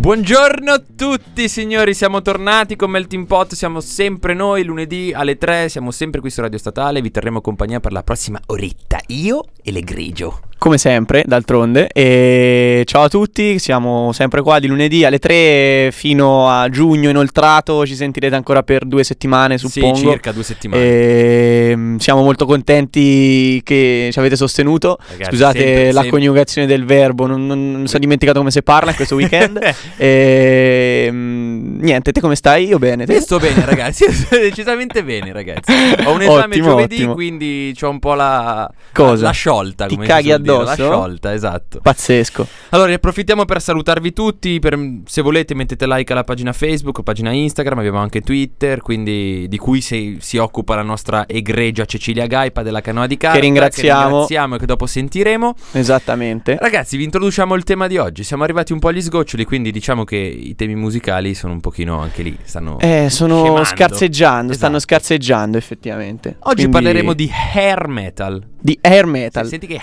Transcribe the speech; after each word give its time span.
Buongiorno 0.00 0.72
a 0.72 0.82
tutti 0.96 1.46
signori, 1.46 1.92
siamo 1.92 2.22
tornati 2.22 2.74
con 2.74 2.90
Melting 2.90 3.26
Pot, 3.26 3.52
siamo 3.52 3.80
sempre 3.80 4.32
noi 4.32 4.64
lunedì 4.64 5.12
alle 5.14 5.36
3, 5.36 5.68
siamo 5.68 5.90
sempre 5.90 6.20
qui 6.22 6.30
su 6.30 6.40
Radio 6.40 6.56
Statale, 6.56 7.02
vi 7.02 7.10
terremo 7.10 7.42
compagnia 7.42 7.80
per 7.80 7.92
la 7.92 8.02
prossima 8.02 8.40
oretta, 8.46 8.98
io 9.08 9.44
e 9.62 9.70
l'Egrigio. 9.72 10.40
Come 10.60 10.76
sempre, 10.76 11.22
d'altronde. 11.26 11.88
E 11.88 12.82
ciao 12.84 13.04
a 13.04 13.08
tutti, 13.08 13.58
siamo 13.58 14.12
sempre 14.12 14.42
qua 14.42 14.58
di 14.58 14.66
lunedì 14.66 15.06
alle 15.06 15.18
3 15.18 15.88
fino 15.90 16.50
a 16.50 16.68
giugno 16.68 17.08
inoltrato. 17.08 17.86
Ci 17.86 17.94
sentirete 17.94 18.34
ancora 18.34 18.62
per 18.62 18.84
due 18.84 19.02
settimane, 19.02 19.56
suppongo. 19.56 19.94
Sì, 19.96 20.02
circa 20.04 20.32
due 20.32 20.42
settimane. 20.42 20.82
E 20.82 21.72
mm, 21.74 21.96
siamo 21.96 22.22
molto 22.22 22.44
contenti 22.44 23.62
che 23.64 24.10
ci 24.12 24.18
avete 24.18 24.36
sostenuto. 24.36 24.98
Ragazzi, 25.00 25.30
Scusate 25.30 25.58
sempre- 25.58 25.84
la 25.86 25.92
sempre- 25.92 26.10
coniugazione 26.10 26.66
del 26.66 26.84
verbo, 26.84 27.26
non, 27.26 27.46
non- 27.46 27.70
non 27.72 27.86
sono 27.86 28.00
dimenticato 28.00 28.38
come 28.40 28.50
si 28.50 28.62
parla 28.62 28.90
in 28.90 28.96
questo 28.96 29.14
weekend. 29.14 29.58
e, 29.96 31.08
mm, 31.10 31.80
niente, 31.80 32.12
te 32.12 32.20
come 32.20 32.36
stai? 32.36 32.66
Io 32.66 32.78
bene. 32.78 33.06
Te? 33.06 33.14
Io 33.14 33.20
sto 33.20 33.38
bene 33.38 33.64
ragazzi, 33.64 34.04
io 34.04 34.12
sto 34.12 34.36
decisamente 34.38 35.02
bene 35.04 35.32
ragazzi. 35.32 35.72
Ho 36.04 36.12
un 36.14 36.22
esame 36.22 36.44
Ottimo, 36.56 36.68
giovedì, 36.70 36.94
ottimo. 36.96 37.14
quindi 37.14 37.74
c'ho 37.78 37.88
un 37.90 37.98
po' 37.98 38.14
la... 38.14 38.70
Cosa? 38.92 39.24
La 39.24 39.30
sciolta, 39.30 39.86
Ti 39.86 39.94
come 39.94 40.06
caghi 40.06 40.28
suol 40.28 40.40
dire, 40.40 40.54
addosso? 40.54 40.68
La 40.68 40.74
sciolta, 40.74 41.32
esatto. 41.34 41.80
Pazzesco. 41.82 42.46
Allora, 42.70 42.88
ne 42.88 42.94
approfittiamo 42.94 43.44
per 43.44 43.60
salutarvi 43.60 44.12
tutti. 44.12 44.58
per- 44.58 44.78
se 45.04 45.22
volete, 45.22 45.54
mettete 45.54 45.86
like 45.86 46.12
alla 46.12 46.24
pagina 46.24 46.52
Facebook, 46.52 47.02
pagina 47.02 47.30
Instagram. 47.32 47.78
Abbiamo 47.78 47.98
anche 47.98 48.20
Twitter. 48.20 48.80
Quindi, 48.80 49.46
di 49.48 49.56
cui 49.58 49.80
si, 49.80 50.16
si 50.20 50.36
occupa 50.38 50.74
la 50.74 50.82
nostra 50.82 51.26
egregia 51.26 51.84
Cecilia 51.84 52.26
Gaipa 52.26 52.62
della 52.62 52.80
canoa 52.80 53.06
di 53.06 53.16
carta. 53.16 53.38
ringraziamo. 53.38 54.00
Che 54.00 54.06
ringraziamo 54.08 54.54
e 54.54 54.58
che 54.58 54.66
dopo 54.66 54.86
sentiremo. 54.86 55.54
Esattamente. 55.72 56.56
Ragazzi, 56.60 56.96
vi 56.96 57.04
introduciamo 57.04 57.54
il 57.54 57.64
tema 57.64 57.86
di 57.86 57.96
oggi. 57.98 58.22
Siamo 58.24 58.42
arrivati 58.44 58.72
un 58.72 58.78
po' 58.78 58.88
agli 58.88 59.00
sgoccioli. 59.02 59.44
Quindi, 59.44 59.70
diciamo 59.80 60.04
che 60.04 60.16
i 60.16 60.54
temi 60.54 60.74
musicali 60.74 61.32
sono 61.34 61.54
un 61.54 61.60
pochino 61.60 61.98
anche 62.00 62.22
lì. 62.22 62.36
Stanno. 62.42 62.78
Eh, 62.80 63.08
sono 63.08 63.40
scemando. 63.40 63.64
scarseggiando, 63.64 64.52
stanno 64.52 64.76
Esatto. 64.76 64.92
scarseggiando 64.94 65.56
effettivamente. 65.56 66.36
Oggi 66.40 66.54
Quindi- 66.66 66.72
parleremo 66.72 67.14
di 67.14 67.30
hair 67.54 67.88
metal. 67.88 68.46
di 68.60 68.78
air 68.82 69.06
metal. 69.06 69.46
Senti 69.46 69.66
che. 69.66 69.80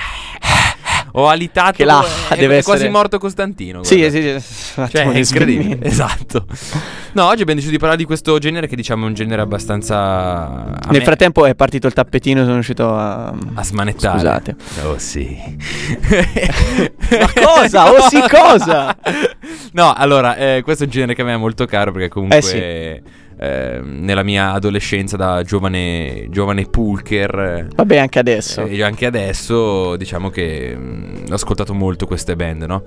Ho 1.14 1.28
alitato. 1.28 1.72
Che 1.74 1.86
là 1.86 2.04
è, 2.30 2.36
deve 2.38 2.60
è 2.60 2.64
quasi 2.64 2.82
essere- 2.84 2.90
morto 2.96 3.18
Costantino. 3.18 3.84
Sì, 3.84 3.98
guarda. 3.98 4.40
sì, 4.40 4.40
sì. 4.40 4.88
Cioè, 4.90 5.04
è 5.06 5.12
di 5.12 5.18
incredibile. 5.20 5.78
Esatto. 5.82 6.46
No, 7.14 7.24
oggi 7.26 7.42
abbiamo 7.42 7.54
deciso 7.56 7.72
di 7.72 7.78
parlare 7.80 7.98
di 7.98 8.06
questo 8.06 8.38
genere 8.38 8.68
che 8.68 8.76
diciamo 8.76 9.06
è 9.06 9.08
un 9.08 9.14
genere 9.16 9.42
abbastanza. 9.42 9.98
a 9.98 10.66
Nel 10.90 11.00
me- 11.00 11.02
frattempo 11.04 11.46
è 11.46 11.56
partito 11.56 11.88
il 11.88 11.94
tappetino, 11.94 12.42
sono 12.42 12.54
riuscito 12.54 12.94
a. 12.96 13.34
A 13.56 13.64
smanettare. 13.64 14.18
Scusate. 14.20 14.56
Oh 14.84 14.98
sì. 15.00 15.36
Ma 17.20 17.32
cosa? 17.34 17.92
Oh 17.92 18.02
sì, 18.10 18.20
cosa? 18.30 18.96
No, 19.72 19.94
allora, 19.94 20.36
eh, 20.36 20.62
questo 20.64 20.84
è 20.84 20.86
un 20.86 20.92
genere 20.92 21.16
che 21.16 21.22
a 21.22 21.26
me 21.26 21.34
è 21.34 21.38
molto 21.38 21.66
caro 21.66 21.92
perché 21.92 22.10
comunque. 22.10 22.38
Eh 22.38 22.42
sì. 22.42 23.26
Eh, 23.40 23.80
nella 23.84 24.24
mia 24.24 24.52
adolescenza 24.54 25.16
da 25.18 25.44
giovane, 25.44 26.28
giovane 26.30 26.66
pulker 26.66 27.68
Vabbè, 27.76 27.98
anche 27.98 28.20
adesso. 28.20 28.66
e 28.66 28.82
anche 28.82 29.06
adesso 29.06 29.96
diciamo 29.96 30.30
che 30.30 30.76
mm, 30.76 31.26
ho 31.30 31.34
ascoltato 31.34 31.74
molto 31.74 32.06
queste 32.08 32.36
band, 32.36 32.64
no? 32.64 32.84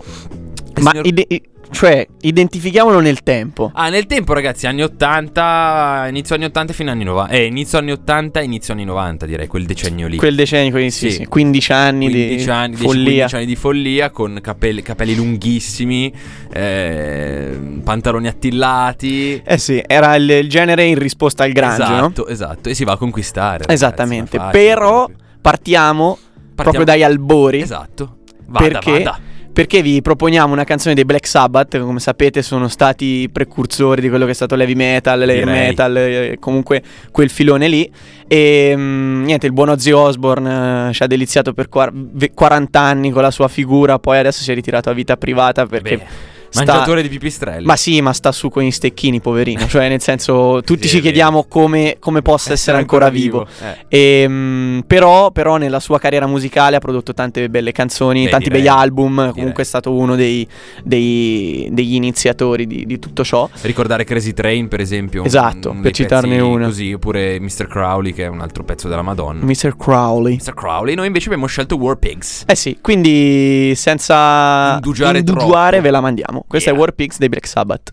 Ma 0.81 0.91
signor- 0.91 1.07
ide- 1.07 1.27
cioè, 1.71 2.07
identifichiamolo 2.21 3.01
nel 3.01 3.23
tempo. 3.23 3.71
Ah, 3.75 3.89
nel 3.89 4.07
tempo, 4.07 4.33
ragazzi, 4.33 4.67
anni 4.67 4.83
80, 4.83 6.07
inizio 6.09 6.35
anni 6.35 6.45
80 6.45 6.73
fino 6.73 6.91
agli 6.91 6.97
anni 6.97 7.05
90. 7.05 7.33
Eh, 7.33 7.45
inizio 7.47 7.79
anni 7.79 7.93
80, 7.93 8.41
inizio 8.41 8.75
anni 8.75 8.85
90, 8.85 9.27
direi, 9.27 9.47
quel 9.47 9.67
decennio 9.67 10.07
lì. 10.09 10.17
Quel 10.17 10.35
decennio, 10.35 10.71
quindi 10.71 10.91
sì, 10.91 11.11
Sì. 11.11 11.17
sì, 11.19 11.27
15 11.27 11.73
anni 11.73 12.09
15 12.11 12.45
di 12.45 12.51
anni, 12.51 12.69
10, 12.75 12.83
follia. 12.85 13.03
15 13.05 13.35
anni 13.37 13.47
di 13.47 13.57
follia 13.57 14.11
con 14.11 14.39
capelli, 14.43 14.83
capelli 14.83 15.15
lunghissimi, 15.15 16.13
eh, 16.53 17.59
pantaloni 17.85 18.27
attillati. 18.29 19.41
Eh 19.45 19.59
sì, 19.59 19.83
era 19.87 20.15
il, 20.17 20.29
il 20.29 20.49
genere 20.49 20.85
in 20.85 20.99
risposta 20.99 21.45
al 21.45 21.53
grunge, 21.53 21.79
no? 21.79 21.87
esatto, 21.97 22.27
esatto. 22.27 22.69
E 22.69 22.75
si 22.75 22.85
va 22.85 22.93
a 22.93 22.97
conquistare. 22.97 23.65
Esattamente. 23.69 24.37
facile, 24.39 24.59
Però 24.65 25.05
proprio. 25.07 25.17
partiamo, 25.41 26.19
proprio 26.55 26.55
Partiamo- 26.55 26.85
dagli 26.85 27.03
albori. 27.03 27.61
Esatto. 27.61 28.17
Vada, 28.47 28.67
perché, 28.69 28.91
vada. 29.05 29.19
Perché 29.53 29.83
vi 29.83 30.01
proponiamo 30.01 30.53
una 30.53 30.65
canzone 30.65 30.95
dei 30.95 31.05
Black 31.05 31.27
Sabbath, 31.27 31.71
che 31.71 31.81
come 31.81 32.01
sapete 32.01 32.43
sono 32.43 32.69
stati 32.69 33.23
i 33.23 33.29
precursori 33.31 34.01
di 34.01 34.09
quello 34.09 34.25
che 34.25 34.31
è 34.31 34.35
stato 34.35 34.55
l'heavy 34.55 34.75
metal, 34.75 35.19
l'air 35.19 35.45
metal, 35.45 35.97
eh, 35.97 36.37
comunque 36.39 36.83
quel 37.11 37.31
filone 37.31 37.69
lì. 37.69 37.91
E 38.29 38.75
mm, 38.77 39.25
niente, 39.25 39.47
il 39.47 39.53
buon 39.53 39.71
Ozzy 39.71 39.91
Osbourne 39.91 40.89
eh, 40.89 40.93
ci 40.93 41.03
ha 41.03 41.07
deliziato 41.07 41.53
per 41.53 41.69
quar- 41.69 41.93
ve- 41.93 42.33
40 42.33 42.81
anni 42.81 43.11
con 43.11 43.23
la 43.23 43.31
sua 43.31 43.49
figura, 43.49 43.99
poi 43.99 44.19
adesso 44.19 44.43
si 44.43 44.51
è 44.51 44.55
ritirato 44.55 44.91
a 44.91 44.93
vita 44.93 45.17
privata 45.17 45.67
perché... 45.67 45.97
Beh, 45.97 46.39
sta- 46.51 46.65
mangiatore 46.65 47.03
di 47.03 47.09
pipistrelli. 47.09 47.65
Ma 47.65 47.77
sì, 47.77 48.01
ma 48.01 48.13
sta 48.13 48.33
su 48.33 48.49
con 48.51 48.63
gli 48.63 48.71
stecchini, 48.71 49.21
poverino. 49.21 49.67
Cioè, 49.67 49.89
nel 49.89 50.01
senso, 50.01 50.61
tutti 50.65 50.89
Sì, 50.89 50.97
ci 50.97 51.01
chiediamo 51.01 51.45
come, 51.49 51.97
come 51.99 52.23
possa 52.23 52.53
essere, 52.53 52.77
ancora, 52.77 53.09
vivo. 53.09 53.47
Eh. 53.89 54.21
Ehm, 54.23 54.83
però, 54.87 55.31
però 55.31 55.57
nella 55.57 55.81
sua 55.81 55.99
carriera 55.99 56.27
musicale 56.27 56.77
ha 56.77 56.79
prodotto 56.81 57.15
tante 57.15 57.49
belle 57.49 57.73
canzoni, 57.73 58.25
Beh, 58.25 58.31
tanti 58.31 58.45
direi. 58.49 58.61
begli 58.61 58.69
album. 58.71 59.17
Direi. 59.17 59.33
Comunque 59.33 59.63
è 59.63 59.67
stato 59.67 59.93
uno 59.93 60.17
dei, 60.17 60.47
dei- 60.83 61.69
degli 61.71 61.95
iniziatori 61.95 62.67
di, 62.67 62.85
di 62.87 62.99
tutto 62.99 63.25
ciò. 63.25 63.49
Ricordare 63.63 64.05
Crazy 64.05 64.33
Train, 64.33 64.69
per 64.69 64.81
esempio. 64.81 65.25
Esatto, 65.25 65.71
uno 65.71 65.81
per 65.81 65.93
citarne 65.93 66.41
una. 66.41 66.67
Così, 66.67 66.93
oppure 66.93 67.39
Mr. 67.41 67.67
Crowley, 67.69 68.13
che 68.13 68.25
è 68.25 68.29
un 68.29 68.41
altro 68.41 68.65
pezzo 68.65 68.89
della 68.89 69.03
Madonna. 69.03 69.45
Mr. 69.45 69.77
Crowley. 69.77 70.37
Mr. 70.37 70.55
Crowley. 70.55 70.95
Noi 70.95 71.07
invece 71.07 71.27
abbiamo 71.27 71.47
scelto 71.47 71.77
War 71.77 71.97
Pigs. 71.97 72.45
Eh 72.47 72.55
sì, 72.55 72.79
quindi 72.81 73.73
senza 73.77 74.75
Indugiare 74.75 75.19
indugiare 75.19 75.81
ve 75.81 75.91
la 75.91 76.01
mandiamo. 76.01 76.40
Questa 76.47 76.71
Yeah. 76.71 76.79
è 76.79 76.83
Pigs 76.95 77.19
dei 77.19 77.29
Black 77.29 77.47
Sabbath. 77.47 77.93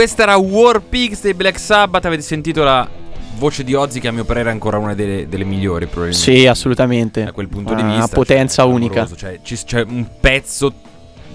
Questa 0.00 0.22
era 0.22 0.36
War 0.38 0.80
Pigs 0.80 1.20
dei 1.20 1.34
Black 1.34 1.58
Sabbath. 1.58 2.06
Avete 2.06 2.22
sentito 2.22 2.62
la 2.62 2.88
voce 3.36 3.62
di 3.64 3.74
Ozzy, 3.74 4.00
che 4.00 4.08
a 4.08 4.12
mio 4.12 4.24
parere 4.24 4.48
è 4.48 4.52
ancora 4.52 4.78
una 4.78 4.94
delle, 4.94 5.28
delle 5.28 5.44
migliori, 5.44 5.84
probabilmente. 5.84 6.38
Sì, 6.38 6.46
assolutamente. 6.46 7.24
Da 7.24 7.32
quel 7.32 7.48
punto 7.48 7.74
di 7.74 7.82
Una 7.82 7.96
vista. 7.96 8.16
potenza 8.16 8.62
cioè, 8.62 8.72
unica. 8.72 9.06
Cioè, 9.14 9.40
ci- 9.42 9.62
c'è 9.62 9.82
un 9.82 10.06
pezzo 10.18 10.72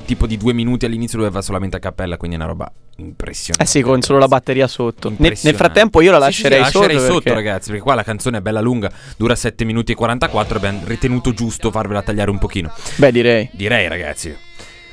tipo 0.05 0.25
di 0.25 0.35
due 0.37 0.53
minuti 0.53 0.85
all'inizio 0.85 1.19
dove 1.19 1.29
va 1.29 1.43
solamente 1.43 1.77
a 1.77 1.79
cappella, 1.79 2.17
quindi 2.17 2.37
è 2.37 2.39
una 2.39 2.47
roba 2.47 2.71
impressionante. 2.95 3.63
Eh 3.63 3.67
sì, 3.67 3.81
con 3.83 4.01
solo 4.01 4.17
la 4.17 4.27
batteria 4.27 4.65
sotto. 4.67 5.09
Ne- 5.15 5.37
Nel, 5.43 5.53
frattempo 5.53 6.01
io 6.01 6.11
la 6.17 6.25
Sì, 6.25 6.31
sì, 6.31 6.37
sì, 6.37 6.41
lascerei, 6.41 6.57
la 6.57 6.63
lascerei 6.65 6.95
sotto, 6.97 7.05
sotto, 7.05 7.21
perché- 7.21 7.33
ragazzi, 7.39 7.69
perché 7.69 7.83
qua 7.83 7.93
la 7.93 8.03
canzone 8.03 8.37
è 8.39 8.41
bella 8.41 8.61
lunga, 8.61 8.89
dura 9.15 9.35
7 9.35 9.63
minuti 9.63 9.91
e 9.91 9.95
44, 9.95 10.57
abbiamo 10.57 10.81
ritenuto 10.85 11.33
giusto 11.35 11.69
farvela 11.69 12.01
tagliare 12.01 12.31
un 12.31 12.39
pochino. 12.39 12.73
Beh, 12.95 13.11
direi. 13.11 13.47
Direi, 13.53 13.87
ragazzi. 13.87 14.35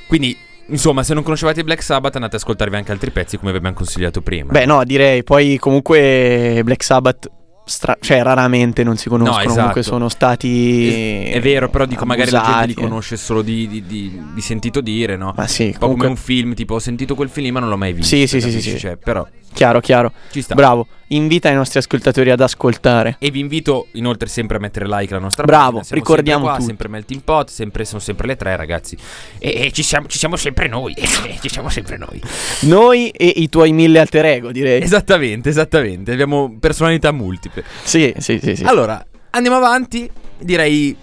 Quindi, 0.05 0.37
insomma, 0.67 1.03
se 1.03 1.13
non 1.13 1.23
conoscevate 1.23 1.61
i 1.61 1.63
Black 1.63 1.81
Sabbath, 1.83 2.15
andate 2.15 2.35
ad 2.35 2.41
ascoltarvi 2.41 2.75
anche 2.75 2.91
altri 2.91 3.11
pezzi 3.11 3.37
come 3.37 3.51
vi 3.51 3.57
abbiamo 3.57 3.75
consigliato 3.75 4.21
prima. 4.21 4.51
Beh, 4.51 4.65
no, 4.65 4.83
direi. 4.83 5.23
Poi 5.23 5.57
comunque 5.57 6.61
Black 6.63 6.83
Sabbath, 6.83 7.29
stra- 7.65 7.97
cioè 7.99 8.21
raramente 8.23 8.83
non 8.83 8.97
si 8.97 9.09
conoscono. 9.09 9.39
esatto. 9.41 9.55
Comunque 9.55 9.83
sono 9.83 10.09
stati. 10.09 11.23
È 11.31 11.39
vero, 11.41 11.69
però 11.69 11.85
dico, 11.85 12.05
magari 12.05 12.31
la 12.31 12.39
gente 12.39 12.51
li 12.51 12.61
abusati. 12.71 12.87
conosce 12.87 13.17
solo 13.17 13.41
di, 13.41 13.67
di- 13.67 13.83
di- 13.85 14.21
di 14.33 14.41
sentito 14.41 14.81
dire, 14.81 15.15
no? 15.17 15.33
Ma 15.35 15.47
sì, 15.47 15.65
Un 15.65 15.71
po' 15.73 15.77
comunque. 15.79 16.07
come 16.07 16.17
un 16.19 16.23
film, 16.23 16.53
tipo 16.53 16.75
ho 16.75 16.79
sentito 16.79 17.15
quel 17.15 17.29
film 17.29 17.53
ma 17.53 17.59
non 17.59 17.69
l'ho 17.69 17.77
mai 17.77 17.93
visto. 17.93 18.15
Sì, 18.15 18.27
sì, 18.27 18.39
sì, 18.39 18.47
capisci? 18.47 18.61
sì, 18.61 18.69
sì. 18.71 18.79
Cioè, 18.79 18.97
però 18.97 19.25
Chiaro, 19.53 19.79
chiaro. 19.79 20.11
ci 20.31 20.41
sta. 20.41 20.55
Bravo. 20.55 20.87
Invita 21.07 21.49
i 21.49 21.53
nostri 21.53 21.77
ascoltatori 21.77 22.31
ad 22.31 22.41
ascoltare. 22.41 23.17
E 23.19 23.29
vi 23.29 23.39
invito 23.39 23.87
inoltre 23.93 24.27
sempre 24.27 24.57
a 24.57 24.59
mettere 24.59 24.87
like 24.87 25.13
alla 25.13 25.21
nostra 25.21 25.43
Bravo, 25.43 25.77
pagina. 25.77 25.83
Siamo 25.83 26.01
ricordiamo 26.01 26.45
sempre 26.45 26.57
qua, 26.57 26.65
sempre 26.67 26.87
Melting 26.87 27.21
Pot, 27.21 27.49
sempre, 27.49 27.85
sono 27.85 27.99
sempre 27.99 28.27
le 28.27 28.35
tre 28.35 28.55
ragazzi. 28.55 28.97
E, 29.37 29.65
e 29.65 29.71
ci, 29.71 29.83
siamo, 29.83 30.07
ci 30.07 30.17
siamo 30.17 30.35
sempre 30.35 30.67
noi. 30.67 30.95
ci 31.39 31.49
siamo 31.49 31.69
sempre 31.69 31.97
noi. 31.97 32.19
Noi 32.61 33.09
e 33.09 33.27
i 33.27 33.47
tuoi 33.49 33.71
mille 33.71 33.99
alter 33.99 34.25
ego, 34.25 34.51
direi. 34.51 34.81
Esattamente, 34.81 35.49
esattamente. 35.49 36.11
Abbiamo 36.11 36.57
personalità 36.59 37.11
multiple. 37.11 37.63
Sì, 37.83 38.13
sì, 38.17 38.39
sì. 38.41 38.55
sì. 38.55 38.63
Allora, 38.63 39.05
andiamo 39.31 39.57
avanti. 39.57 40.09
Direi. 40.39 40.97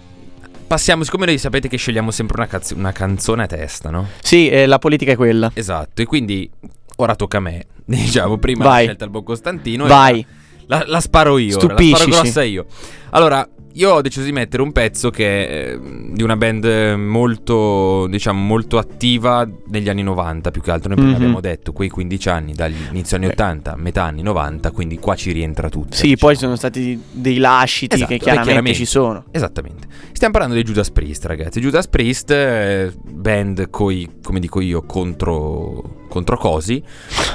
Passiamo, 0.67 1.03
siccome 1.03 1.25
noi 1.25 1.37
sapete 1.37 1.67
che 1.67 1.75
scegliamo 1.75 2.11
sempre 2.11 2.37
una, 2.37 2.47
caz- 2.47 2.71
una 2.71 2.93
canzone 2.93 3.43
a 3.43 3.47
testa, 3.47 3.89
no? 3.89 4.07
Sì, 4.21 4.47
eh, 4.49 4.65
la 4.65 4.79
politica 4.79 5.11
è 5.11 5.15
quella. 5.17 5.51
Esatto, 5.53 6.01
e 6.01 6.05
quindi 6.05 6.49
ora 6.97 7.15
tocca 7.15 7.37
a 7.37 7.41
me. 7.41 7.65
Diciamo, 7.97 8.37
prima 8.37 8.63
Vai. 8.63 8.73
l'ha 8.77 8.83
scelta 8.83 9.05
il 9.05 9.11
buon 9.11 9.23
Costantino. 9.23 9.85
e 9.85 9.87
Vai. 9.87 10.25
La, 10.67 10.83
la 10.87 11.01
sparo 11.01 11.37
io, 11.37 11.57
ora, 11.57 11.75
la 11.75 11.81
sparo 11.81 12.05
grossa 12.05 12.43
io. 12.43 12.65
Allora, 13.09 13.47
io 13.73 13.91
ho 13.93 14.01
deciso 14.01 14.25
di 14.25 14.31
mettere 14.31 14.61
un 14.61 14.71
pezzo 14.71 15.09
che 15.09 15.47
è 15.47 15.71
eh, 15.73 15.79
di 16.11 16.23
una 16.23 16.35
band 16.35 16.63
eh, 16.65 16.95
molto, 16.95 18.07
diciamo, 18.07 18.39
molto 18.41 18.77
attiva 18.77 19.47
negli 19.67 19.89
anni 19.89 20.03
90, 20.03 20.51
più 20.51 20.61
che 20.61 20.71
altro. 20.71 20.93
Noi 20.93 21.05
Mhm. 21.05 21.13
abbiamo 21.15 21.39
detto, 21.41 21.71
quei 21.71 21.89
15 21.89 22.29
anni, 22.29 22.53
dagli 22.53 22.75
inizio 22.89 23.17
anni 23.17 23.27
Eh. 23.27 23.29
80, 23.29 23.75
metà 23.77 24.03
anni 24.03 24.21
90, 24.21 24.71
quindi 24.71 24.97
qua 24.99 25.15
ci 25.15 25.31
rientra 25.31 25.69
tutto. 25.69 25.95
Sì, 25.95 26.15
poi 26.17 26.35
sono 26.35 26.55
stati 26.55 27.01
dei 27.11 27.37
lasciti 27.37 27.95
Esatto, 27.95 28.11
che 28.11 28.17
chiaramente, 28.17 28.49
chiaramente. 28.51 28.77
ci 28.79 28.85
sono. 28.85 29.23
Esattamente. 29.31 29.87
Stiamo 30.11 30.33
parlando 30.33 30.55
di 30.55 30.63
Judas 30.63 30.91
Priest, 30.91 31.25
ragazzi. 31.25 31.59
Judas 31.59 31.87
Priest, 31.87 32.29
eh, 32.31 32.91
band 33.03 33.69
coi, 33.69 34.07
come 34.23 34.39
dico 34.39 34.59
io, 34.61 34.83
contro, 34.83 36.05
contro 36.09 36.37
cosi. 36.37 36.83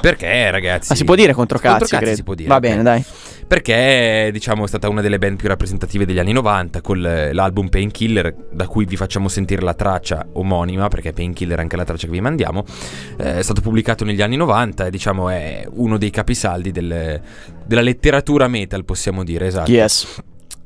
Perché, 0.00 0.50
ragazzi... 0.50 0.88
Ma 0.90 0.94
si 0.96 1.04
può 1.04 1.14
dire 1.14 1.32
contro 1.32 1.58
cazzi, 1.58 1.78
Contro 1.78 1.86
cazzi 1.88 2.02
credo. 2.02 2.16
si 2.16 2.22
può 2.22 2.34
dire, 2.34 2.48
Va 2.48 2.60
bene, 2.60 2.82
dai. 2.82 3.04
Perché, 3.48 4.30
diciamo, 4.32 4.64
è 4.64 4.66
stata 4.68 4.88
una 4.88 5.00
delle 5.00 5.18
band 5.18 5.36
più 5.36 5.46
rappresentative 5.46 6.04
degli 6.04 6.18
anni 6.18 6.32
90 6.32 6.80
con 6.80 7.06
eh, 7.06 7.32
l'album 7.32 7.68
Painkiller, 7.68 8.34
da 8.50 8.66
cui 8.66 8.84
vi 8.86 8.96
facciamo 8.96 9.28
sentire 9.28 9.62
la 9.62 9.74
traccia 9.74 10.26
omonima, 10.32 10.88
perché 10.88 11.12
Painkiller 11.12 11.58
è 11.58 11.60
anche 11.60 11.76
la 11.76 11.84
traccia 11.84 12.06
che 12.06 12.12
vi 12.12 12.20
mandiamo. 12.20 12.64
Eh, 13.16 13.38
è 13.38 13.42
stato 13.42 13.60
pubblicato 13.60 14.04
negli 14.04 14.20
anni 14.20 14.34
90 14.36 14.86
e, 14.86 14.90
diciamo, 14.90 15.28
è 15.28 15.64
uno 15.74 15.96
dei 15.96 16.10
capisaldi 16.10 16.72
del- 16.72 17.20
della 17.64 17.80
letteratura 17.82 18.48
metal, 18.48 18.84
possiamo 18.84 19.22
dire, 19.22 19.46
esatto. 19.46 19.70
Yes. 19.70 20.20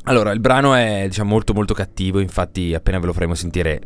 Allora, 0.04 0.30
il 0.32 0.40
brano 0.40 0.74
è 0.74 1.04
diciamo 1.06 1.28
molto 1.28 1.52
molto 1.52 1.74
cattivo, 1.74 2.18
infatti 2.20 2.72
appena 2.72 2.98
ve 2.98 3.06
lo 3.06 3.12
faremo 3.12 3.34
sentire 3.34 3.78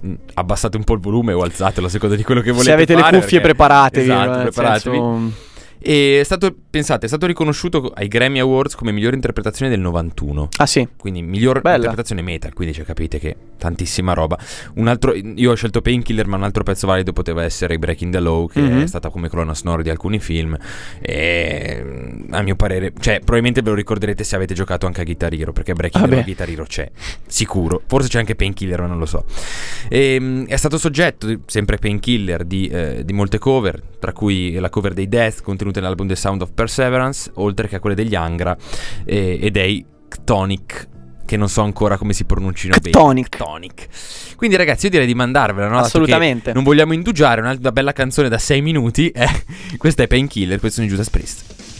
mh, 0.00 0.12
abbassate 0.34 0.76
un 0.76 0.82
po' 0.82 0.94
il 0.94 1.00
volume 1.00 1.32
o 1.32 1.42
alzatelo 1.42 1.86
a 1.86 1.90
seconda 1.90 2.16
di 2.16 2.24
quello 2.24 2.40
che 2.40 2.50
volete 2.50 2.68
Se 2.68 2.72
avete 2.74 2.94
le 2.96 3.02
cuffie 3.02 3.18
perché- 3.20 3.40
preparatevi. 3.40 4.04
Esatto, 4.10 4.30
nel 4.30 4.42
preparatevi. 4.50 4.96
senso- 4.96 5.32
E 5.78 6.20
è 6.20 6.24
stato, 6.24 6.54
pensate, 6.70 7.04
è 7.04 7.08
stato 7.08 7.26
riconosciuto 7.26 7.92
ai 7.94 8.08
Grammy 8.08 8.38
Awards 8.38 8.74
come 8.74 8.90
migliore 8.92 9.14
interpretazione 9.16 9.70
del 9.70 9.80
91. 9.80 10.48
Ah 10.58 10.66
sì. 10.66 10.86
Quindi 10.96 11.22
miglior 11.22 11.60
Bella. 11.60 11.76
interpretazione 11.76 12.22
metal, 12.22 12.52
quindi 12.52 12.74
cioè, 12.74 12.84
capite 12.84 13.18
che 13.18 13.36
tantissima 13.58 14.12
roba. 14.14 14.38
Un 14.74 14.88
altro, 14.88 15.14
io 15.14 15.50
ho 15.50 15.54
scelto 15.54 15.80
Painkiller, 15.82 16.26
ma 16.26 16.36
un 16.36 16.42
altro 16.44 16.62
pezzo 16.62 16.86
valido 16.86 17.12
poteva 17.12 17.42
essere 17.44 17.78
Breaking 17.78 18.12
the 18.12 18.20
Law, 18.20 18.48
che 18.48 18.60
Mhm. 18.60 18.82
è 18.82 18.86
stata 18.86 19.10
come 19.10 19.28
colonna 19.28 19.54
sonora 19.54 19.82
di 19.82 19.90
alcuni 19.90 20.18
film. 20.20 20.56
E 21.00 21.84
a 22.30 22.42
mio 22.42 22.56
parere, 22.56 22.92
cioè, 22.98 23.18
probabilmente 23.18 23.62
ve 23.62 23.70
lo 23.70 23.74
ricorderete 23.76 24.24
se 24.24 24.36
avete 24.36 24.54
giocato 24.54 24.86
anche 24.86 25.00
a 25.00 25.04
Guitar 25.04 25.32
Hero, 25.32 25.52
perché 25.52 25.72
Breaking 25.74 26.02
the 26.04 26.08
Vabbè. 26.10 26.16
Law 26.22 26.24
Guitar 26.24 26.48
Hero 26.48 26.64
c'è, 26.64 26.90
sicuro. 27.26 27.82
Forse 27.86 28.08
c'è 28.08 28.18
anche 28.18 28.34
Painkiller, 28.34 28.80
ma 28.80 28.86
non 28.86 28.98
lo 28.98 29.06
so. 29.06 29.24
E, 29.88 30.16
mm, 30.20 30.44
è 30.46 30.56
stato 30.56 30.78
soggetto, 30.78 31.28
sempre 31.46 31.76
Painkiller, 31.78 32.44
di, 32.44 32.66
eh, 32.68 33.02
di 33.04 33.12
molte 33.12 33.38
cover, 33.38 33.80
tra 33.98 34.12
cui 34.12 34.54
la 34.54 34.68
cover 34.70 34.92
dei 34.94 35.08
Death 35.08 35.42
contenuta 35.64 35.80
nell'album 35.80 36.06
The 36.06 36.16
Sound 36.16 36.42
of 36.42 36.50
Perseverance, 36.52 37.30
oltre 37.34 37.68
che 37.68 37.76
a 37.76 37.80
quelle 37.80 37.96
degli 37.96 38.14
Angra 38.14 38.56
e, 39.04 39.38
e 39.40 39.50
dei 39.50 39.84
Ctonic 40.08 40.88
che 41.26 41.38
non 41.38 41.48
so 41.48 41.62
ancora 41.62 41.96
come 41.96 42.12
si 42.12 42.24
pronuncino 42.24 42.74
Ctonic. 42.74 42.92
bene. 42.92 43.28
Ctonic. 43.28 43.88
Quindi 44.36 44.56
ragazzi 44.56 44.84
io 44.84 44.90
direi 44.90 45.06
di 45.06 45.14
mandarvela, 45.14 45.68
no? 45.68 45.78
Assolutamente. 45.78 46.52
Non 46.52 46.62
vogliamo 46.64 46.92
indugiare, 46.92 47.40
una, 47.40 47.56
una 47.58 47.72
bella 47.72 47.92
canzone 47.92 48.28
da 48.28 48.36
6 48.38 48.60
minuti. 48.60 49.08
eh. 49.08 49.26
Questa 49.78 50.02
è 50.02 50.06
Painkiller, 50.06 50.60
questo 50.60 50.82
è 50.82 50.86
Judas 50.86 51.08
Priest. 51.08 51.73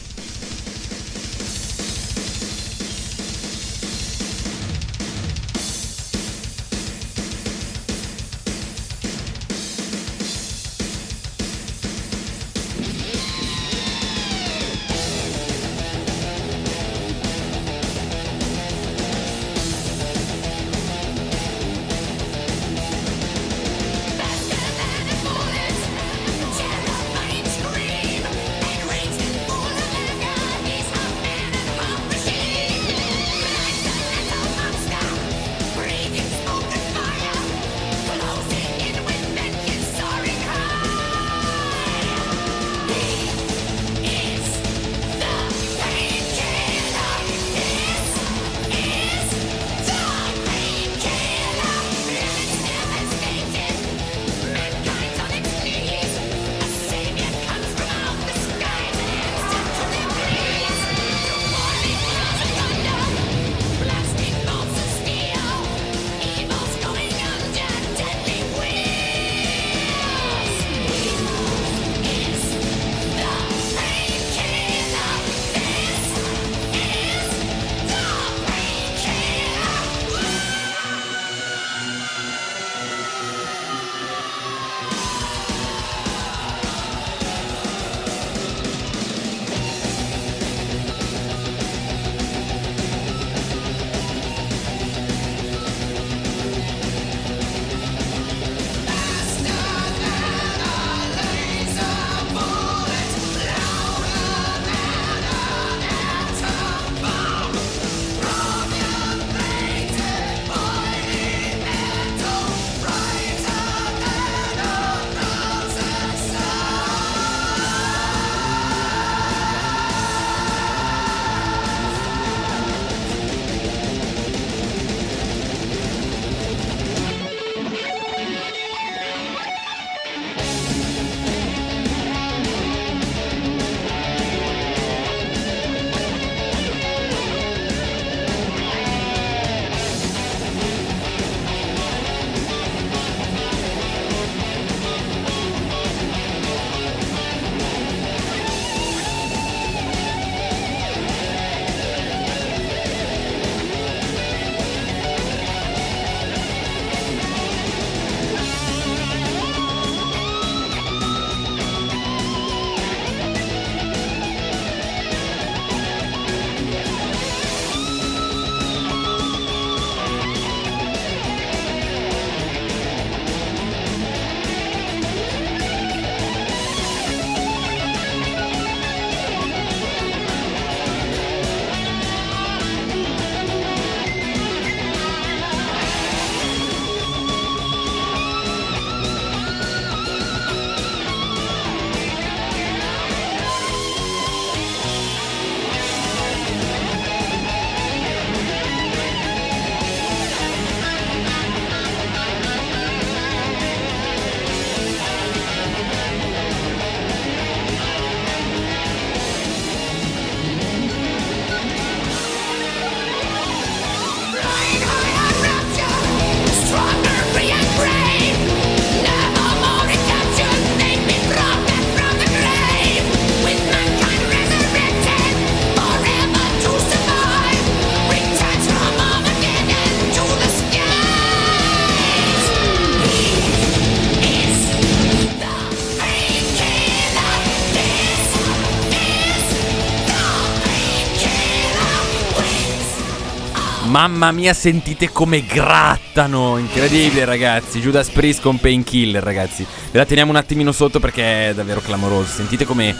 Mamma 244.07 244.31
mia, 244.31 244.53
sentite 244.53 245.09
come 245.09 245.43
grattano. 245.43 246.59
Incredibile, 246.59 247.25
ragazzi. 247.25 247.79
Judas 247.79 248.09
Priest 248.09 248.39
con 248.39 248.59
Painkiller, 248.59 249.23
ragazzi. 249.23 249.65
Ve 249.91 249.97
la 249.97 250.05
teniamo 250.05 250.29
un 250.29 250.37
attimino 250.37 250.71
sotto 250.71 250.99
perché 250.99 251.49
è 251.49 251.53
davvero 251.55 251.81
clamoroso. 251.81 252.31
Sentite 252.31 252.65
come. 252.65 252.95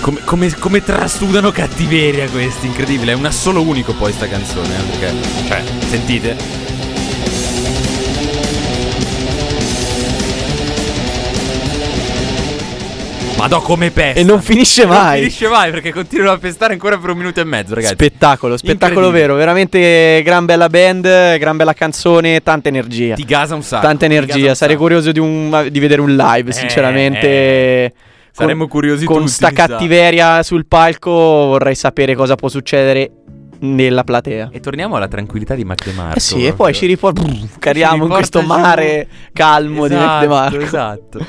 Come, 0.00 0.24
come, 0.24 0.52
come 0.58 0.82
trasudano 0.82 1.52
cattiveria 1.52 2.28
questi, 2.28 2.66
incredibile. 2.66 3.12
È 3.12 3.14
una 3.14 3.30
solo 3.30 3.62
unico 3.62 3.92
poi 3.94 4.12
sta 4.12 4.26
canzone. 4.26 4.68
eh, 4.76 4.98
perché, 4.98 5.14
cioè, 5.46 5.62
sentite? 5.88 6.65
Madò 13.36 13.60
come 13.60 13.90
pesta. 13.90 14.18
E 14.18 14.24
non 14.24 14.40
finisce 14.40 14.86
Non 14.86 14.96
mai. 14.96 15.18
finisce 15.18 15.48
mai 15.48 15.70
perché 15.70 15.92
continuano 15.92 16.32
a 16.32 16.38
pestare 16.38 16.72
ancora 16.72 16.96
per 16.96 17.10
un 17.10 17.18
minuto 17.18 17.40
e 17.40 17.44
mezzo, 17.44 17.74
ragazzi. 17.74 17.92
Spettacolo, 17.92 18.56
spettacolo 18.56 19.10
vero, 19.10 19.34
veramente 19.34 20.22
gran 20.24 20.46
bella 20.46 20.68
band, 20.68 21.36
gran 21.36 21.56
bella 21.56 21.74
canzone, 21.74 22.40
tanta 22.42 22.68
energia. 22.70 23.14
Ti 23.14 23.24
gasa 23.24 23.54
un 23.54 23.62
sacco. 23.62 23.86
Tanta 23.86 24.06
energia, 24.06 24.54
sarei 24.54 24.76
curioso 24.76 25.12
di, 25.12 25.18
un- 25.18 25.68
di 25.70 25.78
vedere 25.78 26.00
un 26.00 26.16
live, 26.16 26.50
Eh, 26.50 26.52
sinceramente. 26.54 27.26
eh. 27.28 27.92
Con- 28.34 28.44
Saremmo 28.46 28.68
curiosi 28.68 29.04
Con 29.04 29.18
tutti, 29.20 29.30
sta 29.30 29.48
mi 29.50 29.56
sa. 29.56 29.66
cattiveria 29.66 30.42
sul 30.42 30.66
palco 30.66 31.10
vorrei 31.10 31.74
sapere 31.74 32.14
cosa 32.14 32.34
può 32.36 32.48
succedere 32.48 33.10
nella 33.60 34.04
platea. 34.04 34.48
E 34.52 34.60
torniamo 34.60 34.96
alla 34.96 35.08
tranquillità 35.08 35.54
di 35.54 35.64
Mac 35.64 35.84
DeMarco. 35.84 36.16
Eh 36.16 36.20
sì, 36.20 36.34
e 36.34 36.38
proprio. 36.38 36.54
poi 36.56 36.74
ci 36.74 36.86
riporta. 36.86 37.22
cariamo 37.58 38.04
in 38.04 38.10
questo 38.10 38.42
mare 38.42 39.06
calmo 39.32 39.88
di 39.88 39.94
Mac 39.94 40.02
Esatto, 40.02 40.20
DeMarco. 40.20 40.60
Esatto. 40.60 41.26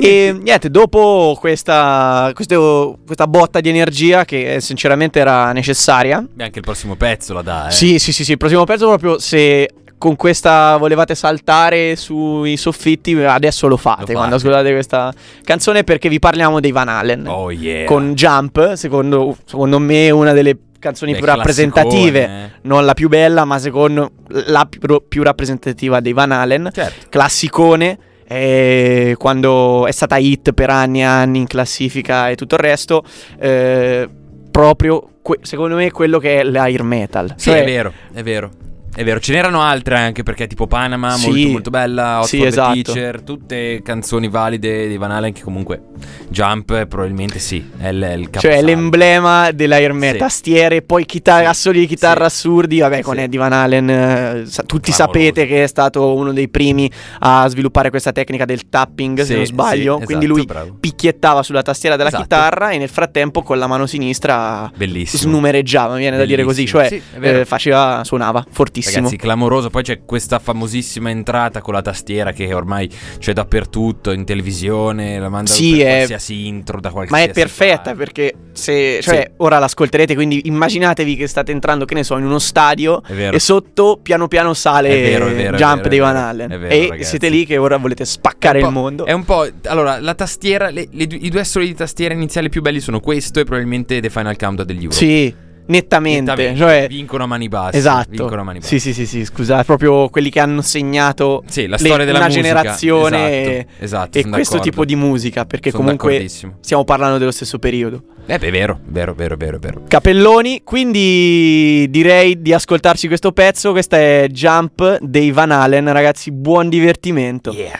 E 0.00 0.32
niente, 0.40 0.70
dopo 0.70 1.36
questa, 1.40 2.30
questo- 2.32 2.98
questa 3.04 3.26
botta 3.26 3.60
di 3.60 3.68
energia 3.68 4.24
che 4.24 4.54
eh, 4.54 4.60
sinceramente 4.60 5.18
era 5.18 5.50
necessaria. 5.52 6.24
Beh, 6.32 6.44
anche 6.44 6.60
il 6.60 6.64
prossimo 6.64 6.94
pezzo 6.94 7.32
la 7.34 7.42
dà, 7.42 7.66
eh. 7.66 7.72
Sì, 7.72 7.98
sì, 7.98 8.12
sì, 8.12 8.22
sì, 8.22 8.32
il 8.32 8.36
prossimo 8.38 8.62
pezzo 8.64 8.86
proprio 8.86 9.18
se 9.18 9.68
con 9.98 10.14
questa 10.14 10.76
volevate 10.76 11.16
saltare 11.16 11.96
sui 11.96 12.56
soffitti, 12.56 13.14
adesso 13.14 13.66
lo 13.66 13.76
fate, 13.76 14.00
Lo 14.00 14.06
fate. 14.06 14.14
quando 14.14 14.36
ascoltate 14.36 14.70
questa 14.72 15.12
canzone 15.42 15.82
perché 15.82 16.08
vi 16.08 16.20
parliamo 16.20 16.60
dei 16.60 16.70
Van 16.70 16.88
Halen. 16.88 17.26
Oh 17.26 17.50
yeah. 17.50 17.84
Con 17.84 18.14
Jump, 18.14 18.74
secondo, 18.74 19.36
secondo 19.44 19.80
me 19.80 20.10
una 20.10 20.32
delle 20.32 20.56
canzoni 20.78 21.10
Beh, 21.10 21.18
più 21.18 21.26
rappresentative, 21.26 22.22
eh. 22.24 22.50
non 22.62 22.84
la 22.84 22.94
più 22.94 23.08
bella, 23.08 23.44
ma 23.44 23.58
secondo 23.58 24.12
la 24.28 24.64
più, 24.70 25.02
più 25.08 25.24
rappresentativa 25.24 25.98
dei 25.98 26.12
Van 26.12 26.30
Halen. 26.30 26.70
Certo. 26.72 27.06
Classicone. 27.08 27.98
Eh, 28.28 29.14
quando 29.18 29.86
è 29.86 29.90
stata 29.92 30.18
hit 30.18 30.52
per 30.52 30.68
anni 30.70 31.00
e 31.00 31.04
anni 31.04 31.38
in 31.38 31.46
classifica 31.46 32.28
e 32.28 32.34
tutto 32.34 32.56
il 32.56 32.60
resto, 32.60 33.02
eh, 33.38 34.08
proprio 34.50 35.08
que- 35.22 35.38
secondo 35.42 35.76
me 35.76 35.90
quello 35.90 36.18
che 36.18 36.40
è 36.40 36.44
l'air 36.44 36.82
metal. 36.82 37.32
Sì, 37.36 37.50
Cioè, 37.50 37.62
è 37.62 37.64
vero, 37.64 37.92
è 38.12 38.22
vero. 38.22 38.50
È 38.98 39.04
vero, 39.04 39.20
ce 39.20 39.32
n'erano 39.32 39.60
altre 39.62 39.96
anche 39.96 40.24
perché 40.24 40.48
tipo 40.48 40.66
Panama, 40.66 41.12
Sì. 41.12 41.28
molto 41.30 41.48
molto 41.50 41.70
bella, 41.70 42.18
Hot 42.18 42.26
Sì, 42.26 42.42
esatto. 42.44 42.82
Teacher, 42.82 43.22
tutte 43.22 43.80
canzoni 43.80 44.28
valide 44.28 44.88
di 44.88 44.96
Van 44.96 45.12
Halen 45.12 45.32
che 45.32 45.42
comunque 45.42 45.82
Jump 46.30 46.86
probabilmente 46.86 47.38
sì, 47.38 47.64
è 47.78 47.92
l- 47.92 48.02
è 48.02 48.12
il 48.14 48.24
caposaldo. 48.24 48.40
Cioè 48.40 48.56
è 48.56 48.62
l'emblema 48.62 49.52
dell'air 49.52 49.92
metal, 49.92 50.18
tastiere, 50.18 50.82
poi 50.82 51.06
chitarra, 51.06 51.42
Sì. 51.44 51.46
assoli 51.50 51.78
di 51.78 51.86
chitarra 51.86 52.24
assurdi, 52.24 52.80
vabbè 52.80 53.02
con. 53.02 53.20
Eddie 53.20 53.38
Van 53.38 53.52
Halen, 53.52 53.88
eh, 53.88 54.42
sa- 54.46 54.64
tutti 54.64 54.90
Clamoroso. 54.90 54.92
sapete 55.20 55.46
che 55.46 55.62
è 55.62 55.66
stato 55.68 56.14
uno 56.16 56.32
dei 56.32 56.48
primi 56.48 56.90
a 57.20 57.46
sviluppare 57.48 57.90
questa 57.90 58.10
tecnica 58.10 58.44
del 58.46 58.68
tapping, 58.68 59.20
se 59.22 59.36
non 59.36 59.46
sbaglio, 59.46 59.98
sì, 60.00 60.06
quindi 60.06 60.24
esatto, 60.24 60.38
lui 60.40 60.44
bravo. 60.44 60.76
picchiettava 60.80 61.44
sulla 61.44 61.62
tastiera 61.62 61.94
della 61.94 62.08
Esatto. 62.08 62.24
chitarra 62.24 62.70
e 62.70 62.78
nel 62.78 62.88
frattempo 62.88 63.42
con 63.44 63.58
la 63.60 63.68
mano 63.68 63.86
sinistra 63.86 64.68
Bellissimo. 64.74 65.22
snumereggiava, 65.22 65.94
mi 65.94 66.00
viene 66.00 66.16
da 66.16 66.24
dire 66.24 66.42
così, 66.42 66.64
Bellissimo. 66.68 67.00
cioè 67.20 67.40
eh, 67.40 67.44
faceva, 67.44 68.02
suonava 68.02 68.44
fortissimo. 68.50 68.86
Ragazzi, 68.96 69.16
clamoroso. 69.16 69.70
Poi 69.70 69.82
c'è 69.82 70.00
questa 70.04 70.38
famosissima 70.38 71.10
entrata 71.10 71.60
con 71.60 71.74
la 71.74 71.82
tastiera 71.82 72.32
che 72.32 72.52
ormai 72.52 72.88
c'è 73.18 73.32
dappertutto, 73.32 74.10
in 74.12 74.24
televisione, 74.24 75.18
la 75.18 75.28
mandano 75.28 75.56
Sì, 75.56 75.76
per 75.76 75.86
è- 75.86 75.94
qualsiasi 75.96 76.46
intro 76.46 76.80
da 76.80 76.88
Ma 76.88 76.94
qualsiasi 76.94 77.24
è 77.28 77.32
perfetta 77.32 77.76
parte. 77.82 77.94
perché 77.94 78.32
se 78.52 78.98
cioè 79.02 79.24
Sì. 79.26 79.32
ora 79.38 79.58
l'ascolterete, 79.58 80.14
quindi 80.14 80.42
immaginatevi 80.44 81.16
che 81.16 81.26
state 81.26 81.52
entrando, 81.52 81.84
che 81.84 81.94
ne 81.94 82.04
so, 82.04 82.16
in 82.16 82.24
uno 82.24 82.38
stadio 82.38 83.02
e 83.06 83.38
sotto 83.38 83.98
piano 84.02 84.28
piano 84.28 84.54
sale 84.54 84.88
È 84.88 85.00
vero, 85.02 85.26
è 85.28 85.34
vero, 85.34 85.56
è 85.56 85.58
Jump 85.58 85.74
vero, 85.76 85.86
è 85.86 85.88
dei 85.88 85.98
Van. 85.98 86.40
È 86.40 86.58
vero, 86.58 86.74
e 86.74 86.88
ragazzi. 86.88 87.08
siete 87.08 87.28
lì 87.28 87.46
che 87.46 87.56
ora 87.56 87.76
volete 87.76 88.04
spaccare 88.04 88.60
il 88.60 88.68
mondo. 88.70 89.04
È 89.04 89.12
un 89.12 89.24
po'. 89.24 89.46
Allora, 89.66 90.00
la 90.00 90.14
tastiera. 90.14 90.70
le- 90.70 90.88
le 90.90 91.04
I 91.04 91.28
due 91.30 91.40
assoli 91.40 91.66
di 91.66 91.74
tastiera 91.74 92.14
iniziali 92.14 92.48
più 92.48 92.60
belli 92.62 92.80
sono 92.80 93.00
questo 93.00 93.40
e 93.40 93.44
probabilmente 93.44 94.00
The 94.00 94.10
Final 94.10 94.36
Countdown 94.36 94.66
degli 94.66 94.82
Euro. 94.84 94.94
Sì, 94.94 95.34
nettamente. 95.68 96.30
Nettamente, 96.30 96.58
Cioè, 96.58 96.86
vincono 96.88 97.24
a 97.24 97.26
mani 97.26 97.48
basse. 97.48 97.76
esatto. 97.78 98.28
Mani 98.42 98.58
basse. 98.58 98.68
Sì, 98.68 98.80
sì, 98.80 98.92
sì, 98.92 99.06
sì, 99.06 99.24
scusate, 99.24 99.64
proprio 99.64 100.08
quelli 100.10 100.28
che 100.30 100.40
hanno 100.40 100.60
segnato 100.60 101.42
Sì, 101.48 101.66
la 101.66 101.76
le- 101.78 101.86
storia 101.86 102.04
della 102.04 102.18
una 102.18 102.26
musica. 102.26 102.42
generazione 102.46 103.50
Esatto, 103.58 103.84
esatto, 103.84 104.18
e 104.18 104.22
questo 104.28 104.56
d'accordo. 104.56 104.70
tipo 104.70 104.84
di 104.84 104.96
musica, 104.96 105.44
perché 105.46 105.70
Sono 105.70 105.82
comunque 105.82 106.28
stiamo 106.60 106.84
parlando 106.84 107.18
dello 107.18 107.30
stesso 107.30 107.58
periodo. 107.58 108.02
Eh, 108.26 108.38
beh, 108.38 108.50
vero, 108.50 108.78
vero, 108.84 109.14
vero, 109.14 109.36
vero, 109.36 109.58
vero. 109.58 109.82
Capelloni, 109.88 110.60
quindi 110.62 111.86
direi 111.88 112.42
di 112.42 112.52
ascoltarci 112.52 113.06
questo 113.08 113.32
pezzo. 113.32 113.70
Questa 113.72 113.96
è 113.96 114.26
Jump 114.30 114.98
dei 115.00 115.30
Van 115.30 115.50
Halen, 115.50 115.90
ragazzi. 115.92 116.30
Buon 116.30 116.68
divertimento. 116.68 117.52
Yeah. 117.52 117.78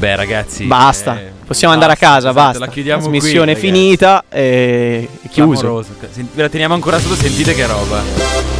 Vabbè, 0.00 0.16
ragazzi. 0.16 0.64
Basta, 0.64 1.20
eh, 1.20 1.30
possiamo 1.46 1.74
andare 1.74 1.92
a 1.92 1.96
basta, 2.00 2.06
casa, 2.14 2.30
esatto, 2.30 2.44
basta. 2.46 2.64
La 2.64 2.68
chiudiamo 2.72 3.02
qui, 3.02 3.10
Trasmissione 3.18 3.52
ragazzi. 3.52 3.66
finita 3.66 4.24
e 4.30 5.08
chiuso. 5.28 5.60
Clamoroso. 5.60 5.94
Sent- 6.10 6.34
ve 6.34 6.42
la 6.42 6.48
teniamo 6.48 6.72
ancora 6.72 6.98
sotto, 6.98 7.16
sentite 7.16 7.54
che 7.54 7.66
roba. 7.66 8.59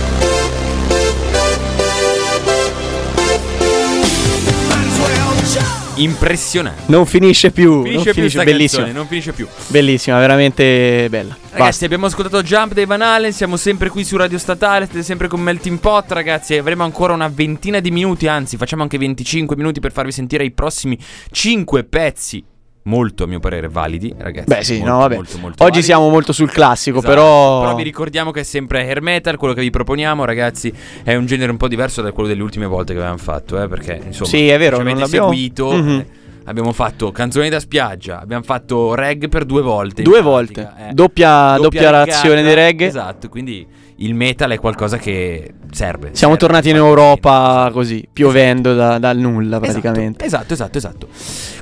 Impressionante. 6.03 6.83
Non 6.87 7.05
finisce 7.07 7.51
più, 7.51 7.83
Finisce 7.83 8.05
non 8.05 8.15
finisce, 8.15 8.29
sta 8.31 8.45
bellissimo. 8.45 8.83
canzone, 8.83 8.93
non 8.99 9.07
finisce 9.07 9.33
più. 9.33 9.47
Bellissima, 9.67 10.19
veramente 10.19 11.07
bella. 11.11 11.37
Ragazzi, 11.41 11.59
Basta. 11.59 11.85
abbiamo 11.85 12.07
ascoltato 12.07 12.43
Jump 12.43 12.73
dei 12.73 12.87
Van 12.87 13.03
Halen, 13.03 13.33
siamo 13.33 13.57
sempre 13.57 13.89
qui 13.91 14.05
su 14.05 14.17
Radio 14.17 14.39
Statale, 14.39 14.87
siete 14.87 15.03
sempre 15.03 15.29
con 15.29 15.41
Melting 15.41 15.79
Pot, 15.79 16.11
ragazzi, 16.13 16.57
avremo 16.57 16.85
ancora 16.85 17.13
una 17.13 17.29
ventina 17.29 17.81
di 17.81 17.91
minuti, 17.91 18.27
anzi, 18.29 18.57
facciamo 18.57 18.83
anche 18.83 18.99
25 18.99 19.57
minuti 19.57 19.81
per 19.81 19.93
farvi 19.93 20.13
sentire 20.13 20.45
i 20.45 20.53
prossimi 20.53 20.99
5 21.31 21.85
pezzi 21.85 22.45
molto 22.85 23.25
a 23.25 23.27
mio 23.27 23.41
parere 23.41 23.69
validi, 23.69 24.15
ragazzi. 24.17 24.47
Beh, 24.47 24.63
sì, 24.65 24.77
Molto, 24.79 24.91
no, 24.93 24.99
vabbè. 24.99 25.15
molto, 25.17 25.39
molto 25.39 25.63
Oggi 25.63 25.71
validi. 25.73 25.83
siamo 25.87 26.09
molto 26.09 26.33
sul 26.33 26.51
classico, 26.51 26.99
Esatto, 26.99 27.13
però. 27.15 27.61
Però 27.61 27.75
vi 27.75 27.83
ricordiamo 27.83 28.31
che 28.31 28.41
è 28.41 28.45
sempre 28.45 28.81
hair 28.83 29.01
metal, 29.03 29.37
quello 29.37 29.55
che 29.55 29.61
vi 29.61 29.71
proponiamo, 29.71 30.25
ragazzi, 30.25 30.73
è 31.05 31.15
un 31.15 31.27
genere 31.27 31.51
un 31.51 31.57
po' 31.57 31.69
diverso 31.69 32.03
da 32.03 32.13
quello 32.13 32.29
delle 32.29 32.43
ultime 32.43 32.67
volte 32.67 32.93
che 32.93 32.99
avevamo 32.99 33.19
fatto, 33.19 33.63
eh, 33.63 33.69
perché 33.69 34.01
insomma, 34.07 34.29
Sì, 34.29 34.49
è 34.49 34.59
vero, 34.59 34.77
ci 34.77 34.83
avete 34.83 35.07
seguito, 35.07 35.71
Mhm. 35.73 35.89
eh, 35.91 36.07
abbiamo 36.45 36.73
fatto 36.73 37.13
canzoni 37.13 37.49
da 37.49 37.61
spiaggia, 37.61 38.21
abbiamo 38.21 38.43
fatto 38.43 38.95
reg 38.95 39.29
per 39.29 39.45
due 39.45 39.63
volte. 39.63 40.03
Due 40.03 40.23
volte. 40.23 40.73
eh. 40.89 40.93
Doppia, 40.93 41.57
doppia 41.59 41.81
reggata, 41.91 42.05
reazione 42.05 42.43
di 42.43 42.55
reggae. 42.55 42.87
Esatto, 42.89 43.29
quindi 43.29 43.67
il 44.01 44.15
metal 44.15 44.51
è 44.51 44.59
qualcosa 44.59 44.97
che 44.99 45.53
serve. 45.71 46.11
Siamo 46.13 46.35
serve, 46.35 46.37
tornati 46.39 46.71
in 46.71 46.77
Europa 46.77 47.71
così, 47.73 48.07
piovendo 48.13 48.75
da- 48.75 48.99
dal 48.99 49.19
nulla 49.19 49.61
praticamente. 49.61 50.25
Esatto, 50.25 50.53
esatto, 50.53 50.79
esatto. 50.79 51.09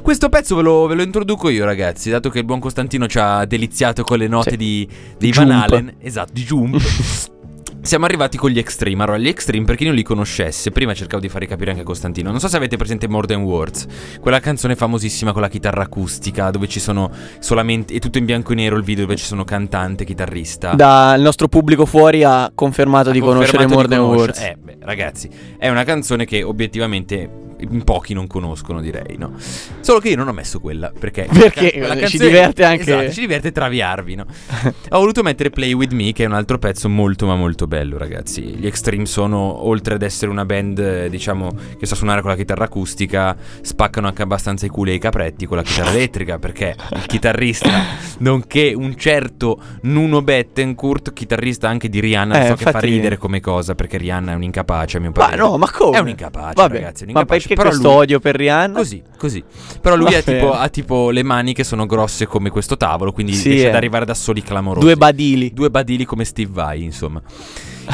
Questo 0.03 0.29
pezzo 0.29 0.57
ve 0.57 0.63
lo, 0.63 0.87
ve 0.87 0.95
lo 0.95 1.03
introduco 1.03 1.49
io, 1.49 1.65
ragazzi, 1.65 2.11
dato 2.11 2.31
che 2.31 2.39
il 2.39 2.45
buon 2.45 2.61
Costantino 2.61 3.07
ci 3.07 3.19
ha 3.19 3.45
deliziato 3.45 4.03
con 4.03 4.19
le 4.19 4.29
note 4.29 4.51
Sì. 4.51 4.57
di, 4.57 4.89
di. 5.19 5.33
Van 5.33 5.51
Halen. 5.51 5.95
Esatto, 6.01 6.33
di 6.33 6.43
Jump. 6.45 6.81
Siamo 7.81 8.05
arrivati 8.05 8.37
con 8.37 8.51
gli 8.51 8.59
Extreme. 8.59 9.03
Allora, 9.05 9.19
gli 9.19 9.29
Extreme, 9.29 9.65
per 9.65 9.77
chi 9.77 9.85
non 9.85 9.95
li 9.95 10.03
conoscesse, 10.03 10.71
prima 10.73 10.93
cercavo 10.93 11.23
di 11.23 11.29
farvi 11.29 11.47
capire 11.47 11.71
anche 11.71 11.83
a 11.83 11.87
Costantino. 11.87 12.31
Non 12.31 12.39
so 12.41 12.49
se 12.49 12.57
avete 12.57 12.77
presente 12.77 13.09
More 13.09 13.27
Than 13.27 13.43
Words, 13.43 13.87
quella 14.21 14.41
canzone 14.41 14.75
famosissima 14.77 15.33
con 15.33 15.41
la 15.41 15.49
chitarra 15.49 15.85
acustica, 15.85 16.51
dove 16.51 16.69
ci 16.69 16.81
sono 16.81 17.11
solamente. 17.39 17.95
è 17.95 17.99
tutto 17.99 18.19
in 18.19 18.27
bianco 18.27 18.53
e 18.53 18.57
nero 18.57 18.77
il 18.77 18.83
video, 18.83 19.05
dove 19.05 19.17
ci 19.17 19.25
sono 19.25 19.45
cantante, 19.45 20.05
chitarrista. 20.05 20.75
Da- 20.75 21.15
il 21.15 21.23
nostro 21.23 21.49
pubblico 21.49 21.87
fuori 21.87 22.25
ha 22.25 22.51
confermato 22.55 23.11
di 23.11 23.19
Ha 23.21 23.23
conoscere 23.23 23.65
confermato 23.65 23.75
More 23.77 23.89
di 23.89 23.95
Than 23.95 24.05
conoscere- 24.05 24.55
Words. 24.57 24.71
Eh, 24.71 24.75
beh, 24.79 24.85
ragazzi, 24.85 25.31
è 25.57 25.69
una 25.69 25.85
canzone 25.85 26.25
che 26.27 26.43
obiettivamente 26.43 27.31
in 27.61 27.83
pochi 27.85 28.15
non 28.15 28.27
conoscono, 28.27 28.81
direi, 28.81 29.17
no? 29.17 29.33
Solo 29.81 29.99
che 30.01 30.11
io 30.11 30.17
non 30.17 30.29
ho 30.29 30.33
messo 30.33 30.61
quella, 30.61 30.93
perché... 30.97 31.27
Perché 31.49 31.71
ci 31.73 31.79
canzone- 31.81 32.07
diverte 32.27 32.65
anche- 32.65 32.83
Esatto, 32.97 33.13
ci 33.13 33.21
diverte 33.21 33.53
traviarvi, 33.53 34.15
no? 34.15 34.25
ho 34.91 34.99
voluto 34.99 35.23
mettere 35.23 35.51
Play 35.51 35.73
With 35.73 35.93
Me, 35.93 36.13
che 36.13 36.25
è 36.25 36.27
un 36.27 36.33
altro 36.35 36.59
pezzo 36.59 36.89
molto 36.89 37.27
ma 37.27 37.35
molto 37.37 37.67
bello, 37.67 37.97
ragazzi. 37.99 38.43
Gli 38.43 38.67
Extreme 38.67 39.07
sono, 39.07 39.67
oltre 39.67 39.95
ad 39.95 40.03
essere 40.03 40.31
una 40.31 40.45
band, 40.45 41.07
diciamo, 41.07 41.51
che 41.79 41.87
sa 41.87 41.95
suonare 41.95 42.21
con 42.21 42.31
la 42.31 42.37
chitarra 42.37 42.65
acustica, 42.65 43.37
spaccano 43.61 44.07
anche 44.09 44.23
abbastanza 44.23 44.67
i 44.67 44.69
culi 44.69 44.93
ai 44.93 44.99
capretti 44.99 45.47
con 45.47 45.57
la 45.57 45.63
chitarra 45.63 45.91
elettrica, 45.91 46.39
perché 46.39 46.75
il 46.93 47.07
chitarrista, 47.07 47.71
nonché 48.19 48.73
un 48.75 48.97
certo 48.97 49.61
Nuno 49.83 50.23
Bettencourt, 50.23 51.13
chitarrista 51.13 51.69
anche 51.69 51.89
di 51.89 52.01
Rihanna, 52.01 52.45
Eh, 52.45 52.47
so 52.49 52.55
che 52.55 52.71
fa 52.71 52.79
ridere 52.81 53.17
come 53.17 53.41
cosa, 53.41 53.75
perché 53.75 53.97
Rihanna 53.99 54.33
è 54.33 54.35
un 54.35 54.43
incapace, 54.43 54.97
a 54.99 55.01
mio 55.01 55.11
Ma 55.15 55.25
parere. 55.25 55.43
no, 55.43 55.57
ma 55.57 55.71
come? 55.71 55.97
È 55.97 56.01
un 56.01 56.09
incapace, 56.09 56.55
Vabbè, 56.55 56.75
ragazzi, 56.75 57.05
è 57.05 57.07
un 57.07 57.13
ma 57.13 57.21
incapace. 57.21 57.48
Perché 57.49 57.55
Però 57.55 57.69
questo 57.69 57.89
lui- 57.89 57.97
odio 57.97 58.21
per 58.21 58.37
Rihanna? 58.37 58.79
Così, 58.79 59.03
così. 59.17 59.43
Però 59.81 59.97
lui 59.97 60.15
ha 60.15 60.23
tipo, 60.23 60.53
ha 60.53 60.69
tipo 60.69 61.11
le 61.11 61.23
mani 61.23 61.55
che 61.55 61.65
sono 61.65 61.87
grosse 61.87 62.27
come 62.27 62.51
questo 62.51 62.77
tavolo, 62.77 63.13
quindi 63.13 63.33
Sì, 63.35 63.49
riesce 63.49 63.67
eh. 63.67 63.69
ad 63.71 63.75
arrivare 63.75 64.05
da 64.05 64.15
soli 64.15 64.43
clamorosi. 64.43 64.85
Due 64.85 64.97
badili. 64.97 65.53
Due 65.53 65.71
badili 65.71 66.05
come 66.05 66.25
Steve 66.25 66.51
Vai, 66.53 66.85
insomma. 66.85 67.23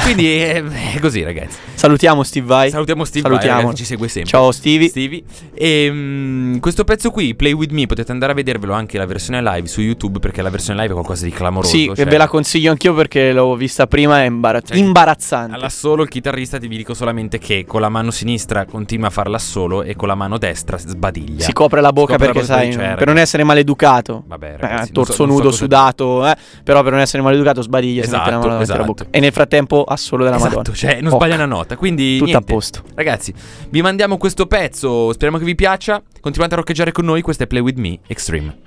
Quindi 0.03 0.37
è, 0.39 0.63
è 0.63 0.99
così, 0.99 1.23
ragazzi. 1.23 1.57
Salutiamo 1.73 2.23
Steve 2.23 2.45
Vai. 2.45 2.69
Salutiamo 2.69 3.03
Steve 3.05 3.21
Vai, 3.27 3.31
Salutiamo. 3.37 3.61
ragazzi, 3.61 3.77
ci 3.77 3.85
segue 3.85 4.07
sempre. 4.07 4.31
Ciao 4.31 4.51
Stevie. 4.51 4.89
Stevie. 4.89 5.23
E 5.53 5.89
mm, 5.91 6.57
questo 6.57 6.83
pezzo 6.83 7.11
qui, 7.11 7.35
Play 7.35 7.53
With 7.53 7.71
Me, 7.71 7.85
potete 7.85 8.11
andare 8.11 8.31
a 8.31 8.35
vedervelo 8.35 8.73
anche 8.73 8.97
la 8.97 9.05
versione 9.05 9.41
live 9.41 9.67
su 9.67 9.81
YouTube 9.81 10.19
perché 10.19 10.41
la 10.41 10.49
versione 10.49 10.79
live 10.81 10.91
è 10.91 10.93
qualcosa 10.95 11.25
di 11.25 11.31
clamoroso. 11.31 11.69
Sì, 11.75 11.91
cioè- 11.95 12.05
ve 12.05 12.17
la 12.17 12.27
consiglio 12.27 12.71
anch'io 12.71 12.93
perché 12.93 13.31
l'ho 13.33 13.55
vista 13.55 13.87
prima, 13.87 14.21
è 14.21 14.25
imbarazz- 14.25 14.67
Cioè, 14.69 14.77
imbarazzante. 14.77 15.55
All'assolo 15.55 16.03
il 16.03 16.09
chitarrista 16.09 16.57
ti 16.59 16.67
vi 16.67 16.77
dico 16.77 16.93
solamente 16.93 17.37
che 17.39 17.65
con 17.67 17.81
la 17.81 17.89
mano 17.89 18.11
sinistra 18.11 18.65
continua 18.65 19.07
a 19.07 19.11
fare 19.11 19.29
l'assolo 19.29 19.83
e 19.83 19.95
con 19.95 20.07
la 20.07 20.15
mano 20.15 20.37
destra 20.37 20.77
sbadiglia. 20.77 21.43
Si 21.43 21.53
copre 21.53 21.81
la 21.81 21.91
bocca 21.91 22.13
copre 22.13 22.27
la 22.27 22.33
perché 22.33 22.47
bocca, 22.47 22.59
sai, 22.59 22.69
per 22.75 22.79
ragazzi. 22.85 23.05
non 23.05 23.17
essere 23.17 23.43
maleducato. 23.43 24.23
Vabbè, 24.27 24.45
Eh, 24.45 24.57
ragazzi, 24.57 24.75
non 24.83 24.91
torso 24.91 25.11
so- 25.13 25.23
so 25.23 25.25
nudo, 25.25 25.43
cosa 25.45 25.57
sudato, 25.57 26.27
eh, 26.27 26.35
però 26.63 26.83
per 26.83 26.91
non 26.91 27.01
essere 27.01 27.23
maleducato 27.23 27.61
sbadiglia, 27.61 28.03
si 28.03 28.09
mette 28.09 28.17
la 28.17 28.21
Esatto, 28.23 28.31
mano 28.39 28.49
davanti 28.51 28.71
alla 28.71 28.81
esatto. 28.81 28.93
bocca. 29.03 29.07
E 29.17 29.19
nel 29.19 29.31
frattempo 29.31 29.83
assolo 29.85 30.23
della 30.23 30.35
Esatto, 30.37 30.55
Madonna. 30.57 30.75
cioè 30.75 31.01
non 31.01 31.13
Oh, 31.13 31.15
sbaglia 31.15 31.35
una 31.35 31.45
nota. 31.45 31.77
Quindi 31.77 32.17
Tutto 32.17 32.31
niente. 32.31 32.51
a 32.51 32.53
posto. 32.55 32.83
Ragazzi, 32.95 33.33
vi 33.69 33.81
mandiamo 33.81 34.17
questo 34.17 34.45
pezzo. 34.45 35.11
Speriamo 35.13 35.37
che 35.37 35.45
vi 35.45 35.55
piaccia. 35.55 36.01
Continuate 36.19 36.53
a 36.53 36.57
roccheggiare 36.57 36.91
con 36.91 37.05
noi. 37.05 37.21
Questo 37.21 37.43
è 37.43 37.47
Play 37.47 37.61
With 37.61 37.77
Me 37.77 37.99
Extreme. 38.07 38.57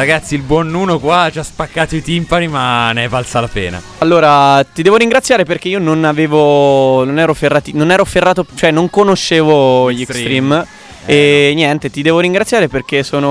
Ragazzi, 0.00 0.34
il 0.34 0.40
buon 0.40 0.68
Nuno 0.68 0.98
qua 0.98 1.28
ci 1.30 1.38
ha 1.40 1.42
spaccato 1.42 1.94
i 1.94 2.00
timpani, 2.00 2.48
ma 2.48 2.90
ne 2.92 3.04
è 3.04 3.08
valsa 3.08 3.38
la 3.40 3.48
pena. 3.48 3.82
Allora, 3.98 4.64
ti 4.64 4.80
devo 4.80 4.96
ringraziare 4.96 5.44
perché 5.44 5.68
io 5.68 5.78
non 5.78 6.04
avevo. 6.04 7.04
Non 7.04 7.18
ero, 7.18 7.34
ferrati, 7.34 7.72
non 7.74 7.90
ero 7.90 8.06
ferrato, 8.06 8.46
cioè 8.54 8.70
non 8.70 8.88
conoscevo 8.88 9.92
gli 9.92 10.00
Extreme. 10.00 10.60
Extreme. 10.60 10.66
e 11.04 11.52
niente, 11.54 11.90
ti 11.90 12.00
devo 12.00 12.18
ringraziare 12.18 12.68
perché 12.68 13.02
sono, 13.02 13.26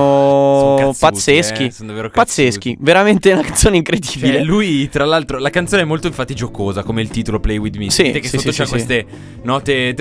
Sono 0.60 0.76
cazzuti, 0.76 0.98
pazzeschi. 1.00 1.64
eh, 1.64 1.70
sono 1.72 1.88
davvero 1.88 2.10
pazzeschi, 2.10 2.76
veramente 2.78 3.32
una 3.32 3.42
canzone 3.42 3.76
incredibile. 3.76 4.34
Cioè, 4.34 4.42
lui, 4.44 4.88
tra 4.88 5.04
l'altro, 5.04 5.38
la 5.38 5.50
canzone 5.50 5.82
è 5.82 5.84
molto 5.84 6.06
infatti 6.06 6.34
giocosa, 6.34 6.84
come 6.84 7.02
il 7.02 7.08
titolo 7.08 7.40
Play 7.40 7.56
With 7.56 7.74
Me. 7.78 7.86
Sì, 7.90 8.04
Sentite 8.04 8.20
che 8.20 8.28
sì, 8.28 8.36
sotto 8.38 8.52
sì, 8.52 8.58
c'ha 8.58 8.64
sì, 8.64 8.70
queste 8.70 9.06
note. 9.42 9.92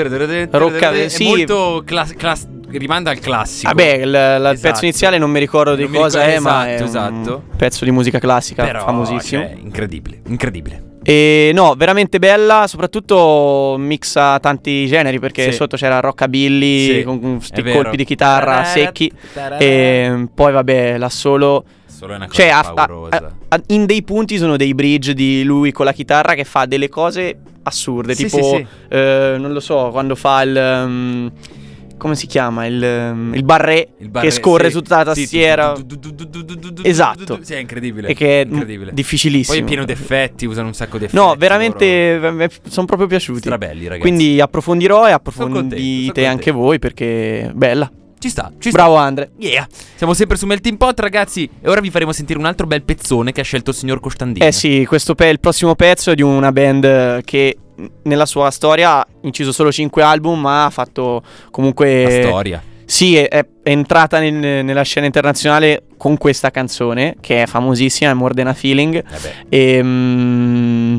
Rocca- 0.52 0.92
è 0.92 1.08
sì. 1.10 1.24
molto 1.24 1.82
class- 1.84 2.14
class- 2.14 2.48
rimanda 2.78 3.10
al 3.12 3.20
classico. 3.20 3.68
Vabbè, 3.74 3.94
il, 3.94 4.10
la- 4.12 4.36
il 4.38 4.46
Esatto. 4.54 4.60
pezzo 4.62 4.84
iniziale 4.86 5.18
non 5.18 5.32
mi 5.32 5.40
ricordo 5.40 5.76
di 5.76 5.88
mi 5.88 5.98
cosa 5.98 6.24
ricordo- 6.26 6.38
è, 6.38 6.40
ma 6.40 6.68
è 6.68 6.82
esatto, 6.82 7.10
un 7.14 7.20
esatto. 7.22 7.44
pezzo 7.58 7.86
di 7.86 7.92
musica 7.92 8.20
classica 8.20 8.64
Però, 8.64 8.80
famosissimo. 8.86 9.42
cioè, 9.42 9.56
incredibile, 9.62 10.22
incredibile. 10.28 10.84
E 11.02 11.52
no, 11.54 11.74
veramente 11.76 12.20
bella, 12.20 12.66
soprattutto 12.68 13.78
mixa 13.80 14.38
tanti 14.40 14.86
generi 14.86 15.18
perché 15.20 15.44
Sì. 15.46 15.52
sotto 15.54 15.78
c'era 15.78 16.00
rockabilly 16.02 16.98
Sì, 16.98 17.04
con 17.04 17.38
è 17.40 17.44
sti 17.44 17.62
vero. 17.62 17.82
colpi 17.82 17.98
di 17.98 18.04
chitarra 18.06 18.64
secchi 18.66 19.12
e 19.58 20.28
poi 20.34 20.52
vabbè, 20.52 20.98
la 20.98 21.10
solo 21.10 21.64
Solo 21.86 22.14
è 22.14 22.16
una 22.18 22.28
cosa 22.28 22.42
cioè 22.42 22.50
a- 22.52 22.74
a- 22.76 23.32
a- 23.50 23.62
in 23.68 23.86
dei 23.86 24.04
punti 24.04 24.38
sono 24.38 24.56
dei 24.58 24.74
bridge 24.76 25.14
di 25.14 25.44
lui 25.44 25.72
con 25.72 25.86
la 25.86 25.94
chitarra 25.94 26.34
che 26.34 26.44
fa 26.44 26.66
delle 26.66 26.90
cose 26.90 27.38
assurde, 27.64 28.14
Sì, 28.16 28.26
tipo 28.26 28.62
eh, 28.90 29.36
non 29.40 29.52
lo 29.54 29.60
so, 29.60 29.90
quando 29.92 30.16
fa 30.16 30.42
il 30.44 30.56
um, 30.86 31.32
come 32.00 32.16
si 32.16 32.26
chiama? 32.26 32.66
Il, 32.66 32.82
il, 33.34 33.44
barret, 33.44 33.90
il 33.98 34.10
barret, 34.10 34.30
che 34.30 34.36
scorre 34.36 34.66
sì, 34.66 34.72
su 34.72 34.82
tutta 34.82 34.98
la 34.98 35.14
tastiera. 35.14 35.76
Esatto. 36.82 37.40
Sì, 37.42 37.54
è 37.54 37.58
incredibile. 37.58 38.08
E 38.08 38.16
che 38.16 38.42
è 38.42 38.46
incredibile. 38.46 38.92
difficilissimo. 38.94 39.56
Poi 39.56 39.64
è 39.64 39.68
pieno 39.68 39.86
di 39.86 39.92
effetti, 39.92 40.46
usano 40.46 40.68
un 40.68 40.74
sacco 40.74 40.98
di 40.98 41.06
effetti. 41.06 41.22
No, 41.22 41.36
veramente 41.38 42.50
sono 42.68 42.88
proprio 42.88 43.08
piaciuti. 43.08 43.42
Strabelli, 43.42 43.84
ragazzi. 43.84 44.00
Quindi 44.00 44.42
approfondirò 44.42 45.08
e 45.08 45.12
approfondite 45.12 46.26
anche 46.26 46.50
voi 46.52 46.80
perché 46.80 47.52
bella. 47.54 47.92
Ci 48.20 48.30
sta, 48.30 48.52
ci 48.60 48.70
sta. 48.70 48.78
Bravo 48.78 48.96
Andre. 48.96 49.32
Yeah. 49.38 49.66
Siamo 49.96 50.14
sempre 50.14 50.36
su 50.36 50.46
Melting 50.46 50.78
Pot, 50.78 51.00
ragazzi. 51.00 51.50
E 51.62 51.70
ora 51.70 51.80
vi 51.80 51.90
faremo 51.90 52.12
sentire 52.12 52.38
un 52.38 52.46
altro 52.46 52.68
bel 52.68 52.84
pezzone 52.84 53.32
che 53.32 53.40
ha 53.40 53.44
scelto 53.46 53.70
il 53.70 53.78
signor 53.78 54.02
Costandino. 54.02 54.46
Eh 54.46 54.52
sì, 54.52 54.86
questo 54.86 55.16
è 55.16 55.26
il 55.26 55.40
prossimo 55.40 55.74
pezzo 55.76 56.12
è 56.12 56.16
di 56.16 56.22
una 56.22 56.52
band 56.52 56.84
eh, 56.84 57.22
che 57.24 57.58
nella 58.04 58.26
sua 58.26 58.52
storia 58.52 58.98
ha 58.98 59.08
inciso 59.22 59.54
solo 59.54 59.72
5 59.72 60.04
album, 60.04 60.42
ma 60.42 60.66
ha 60.66 60.70
fatto 60.70 61.24
comunque 61.50 62.04
La 62.04 62.28
storia. 62.28 62.64
Sì, 62.84 63.16
è, 63.16 63.28
è 63.30 63.46
entrata 63.64 64.20
nel- 64.20 64.66
nella 64.66 64.82
scena 64.82 65.06
internazionale 65.06 65.84
con 65.96 66.18
questa 66.18 66.52
canzone 66.52 67.16
che 67.22 67.44
è 67.44 67.46
famosissima, 67.46 68.10
è 68.10 68.14
More 68.14 68.34
Than 68.34 68.48
a 68.48 68.54
Feeling. 68.54 69.02
Vabbè. 69.02 69.34
E, 69.48 69.80
mm, 69.82 70.98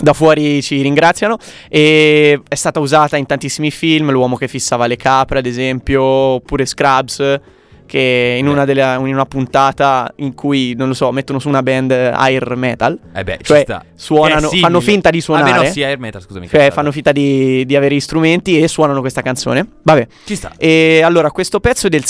da 0.00 0.12
fuori 0.12 0.62
ci 0.62 0.80
ringraziano 0.82 1.36
e 1.68 2.40
è 2.48 2.54
stata 2.54 2.78
usata 2.80 3.16
in 3.16 3.26
tantissimi 3.26 3.70
film, 3.70 4.10
L'uomo 4.10 4.36
che 4.36 4.48
fissava 4.48 4.86
le 4.86 4.96
capre 4.96 5.38
ad 5.40 5.46
esempio, 5.46 6.02
oppure 6.02 6.66
Scrubs 6.66 7.40
che 7.86 8.36
in 8.38 8.44
Beh. 8.44 8.50
una, 8.52 8.64
delle- 8.66 8.82
in 8.96 9.14
una 9.14 9.24
puntata 9.24 10.12
in 10.16 10.34
cui, 10.34 10.74
non 10.76 10.88
lo 10.88 10.94
so, 10.94 11.10
mettono 11.10 11.38
su 11.38 11.48
una 11.48 11.62
band 11.62 11.90
air 11.90 12.54
metal, 12.54 12.98
Eh 13.14 13.24
beh, 13.24 13.38
Cioè, 13.40 13.64
suonano- 13.94 14.50
fanno 14.50 14.80
finta 14.80 15.08
di 15.08 15.22
suonare. 15.22 15.52
Vabbè, 15.52 15.64
no, 15.68 15.72
sì, 15.72 15.82
Air 15.82 15.98
Metal, 15.98 16.20
scusami. 16.20 16.48
cioè 16.48 16.70
fanno 16.70 16.92
finta 16.92 17.12
di, 17.12 17.64
di 17.64 17.74
avere 17.76 17.94
gli 17.94 18.00
strumenti 18.00 18.60
e 18.60 18.68
suonano 18.68 19.00
questa 19.00 19.22
canzone. 19.22 19.66
Vabbè, 19.82 20.06
Ci 20.26 20.36
sta. 20.36 20.52
e 20.58 21.00
allora 21.02 21.30
questo 21.30 21.60
pezzo 21.60 21.86
è 21.86 21.90
del 21.90 22.04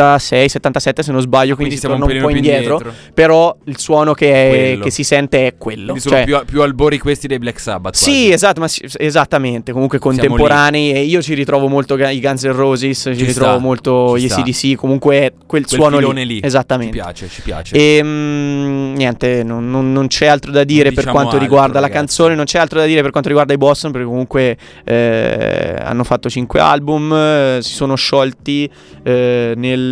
76, 0.00 0.48
77 0.48 1.02
se 1.02 1.12
non 1.12 1.20
sbaglio, 1.20 1.54
quindi, 1.54 1.74
si 1.74 1.80
siamo 1.80 1.96
torna 1.98 2.12
un, 2.12 2.20
po' 2.20 2.26
pelino 2.26 2.40
più 2.40 2.50
indietro, 2.52 2.92
però 3.14 3.56
il 3.64 3.78
suono 3.78 4.14
che, 4.14 4.72
è- 4.72 4.78
che 4.78 4.90
si 4.90 5.04
sente 5.04 5.46
è 5.46 5.54
quello. 5.58 5.92
Quindi 5.92 6.00
sono 6.00 6.16
Cioè, 6.16 6.24
più, 6.24 6.38
più 6.44 6.62
albori 6.62 6.98
questi 6.98 7.26
dei 7.26 7.38
Black 7.38 7.60
Sabbath. 7.60 7.94
sì, 7.94 8.30
esatto, 8.30 8.60
ma 8.60 8.68
sì, 8.68 8.86
esattamente, 8.96 9.72
comunque 9.72 9.98
contemporanei 9.98 10.92
e 10.92 11.00
io 11.02 11.20
ci 11.22 11.34
ritrovo 11.34 11.68
molto 11.68 11.96
i 11.96 12.20
Guns 12.20 12.44
N' 12.44 12.52
Roses, 12.52 13.00
ci, 13.02 13.16
Ci 13.16 13.24
ritrovo 13.24 13.52
sta, 13.52 13.58
molto 13.60 14.18
ci 14.18 14.26
gli. 14.26 14.30
ACDC, 14.30 14.74
comunque 14.76 15.32
quel, 15.46 15.66
Quel 15.66 15.66
suono 15.66 15.98
lì. 15.98 16.26
lì. 16.26 16.40
Esattamente. 16.42 16.96
Ci 16.96 17.02
piace, 17.02 17.28
ci 17.28 17.42
piace. 17.42 17.76
E 17.76 18.00
mm, 18.02 18.94
niente, 18.94 19.42
non, 19.42 19.68
non- 19.70 19.92
non 19.92 20.06
c'è 20.06 20.26
altro 20.26 20.50
da 20.50 20.64
dire 20.64 20.84
Non 20.84 20.94
per 20.94 21.04
diciamo 21.04 21.12
quanto 21.14 21.32
altro, 21.36 21.44
riguarda 21.46 21.74
la 21.74 21.80
ragazzi. 21.86 21.98
canzone, 21.98 22.34
non 22.34 22.44
c'è 22.44 22.58
altro 22.58 22.78
da 22.78 22.86
dire 22.86 23.02
per 23.02 23.10
quanto 23.10 23.28
riguarda 23.28 23.52
i 23.52 23.56
Boston, 23.58 23.90
perché 23.92 24.06
comunque 24.06 24.56
eh, 24.84 25.76
hanno 25.80 26.04
fatto 26.04 26.28
5 26.28 26.60
album, 26.60 27.12
eh, 27.12 27.58
si 27.62 27.72
sono 27.74 27.94
sciolti 27.94 28.68
eh, 29.02 29.52
nel... 29.56 29.89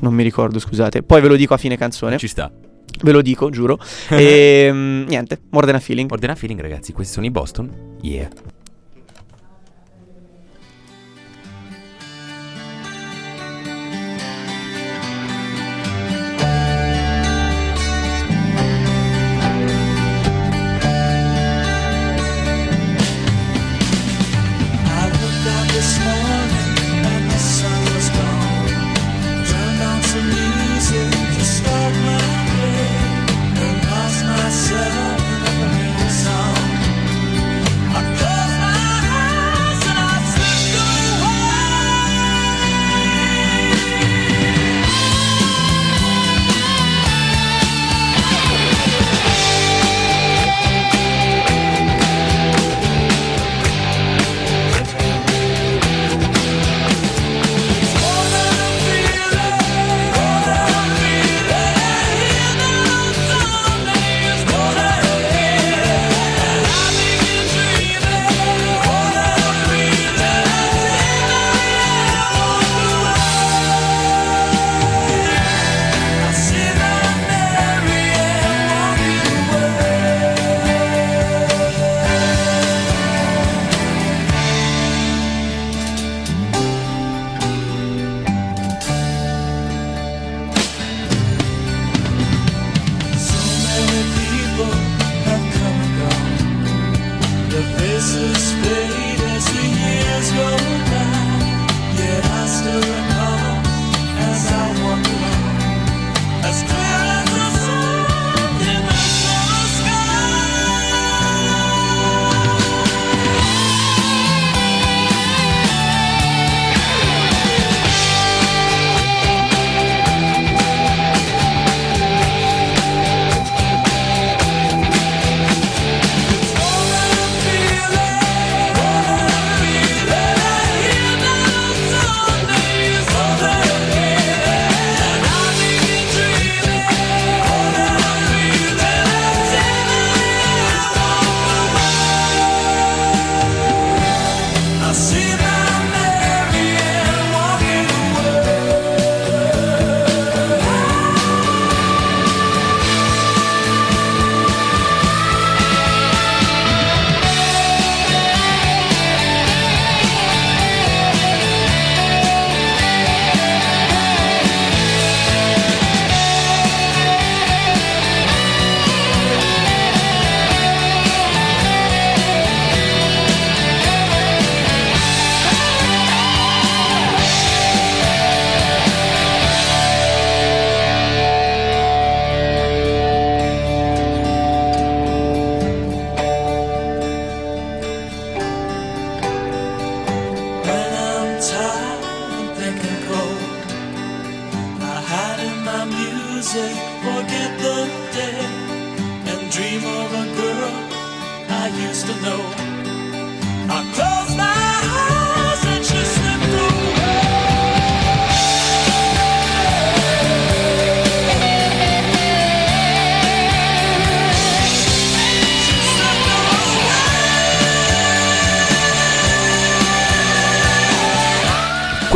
non 0.00 0.14
mi 0.14 0.22
ricordo, 0.22 0.58
scusate, 0.58 1.02
poi 1.02 1.20
ve 1.20 1.28
lo 1.28 1.36
dico 1.36 1.54
a 1.54 1.56
fine 1.56 1.76
canzone, 1.76 2.18
Ci 2.18 2.28
sta. 2.28 2.50
ve 3.02 3.12
lo 3.12 3.22
dico, 3.22 3.50
giuro. 3.50 3.78
e 4.10 4.68
mm, 4.72 5.06
niente, 5.06 5.40
more 5.50 5.66
than 5.66 5.76
a 5.76 5.80
feeling. 5.80 6.10
Ordena 6.10 6.34
feeling, 6.34 6.60
ragazzi. 6.60 6.92
Questi 6.92 7.12
sono 7.12 7.26
i 7.26 7.30
Boston. 7.30 7.70
Yeah. 8.02 8.28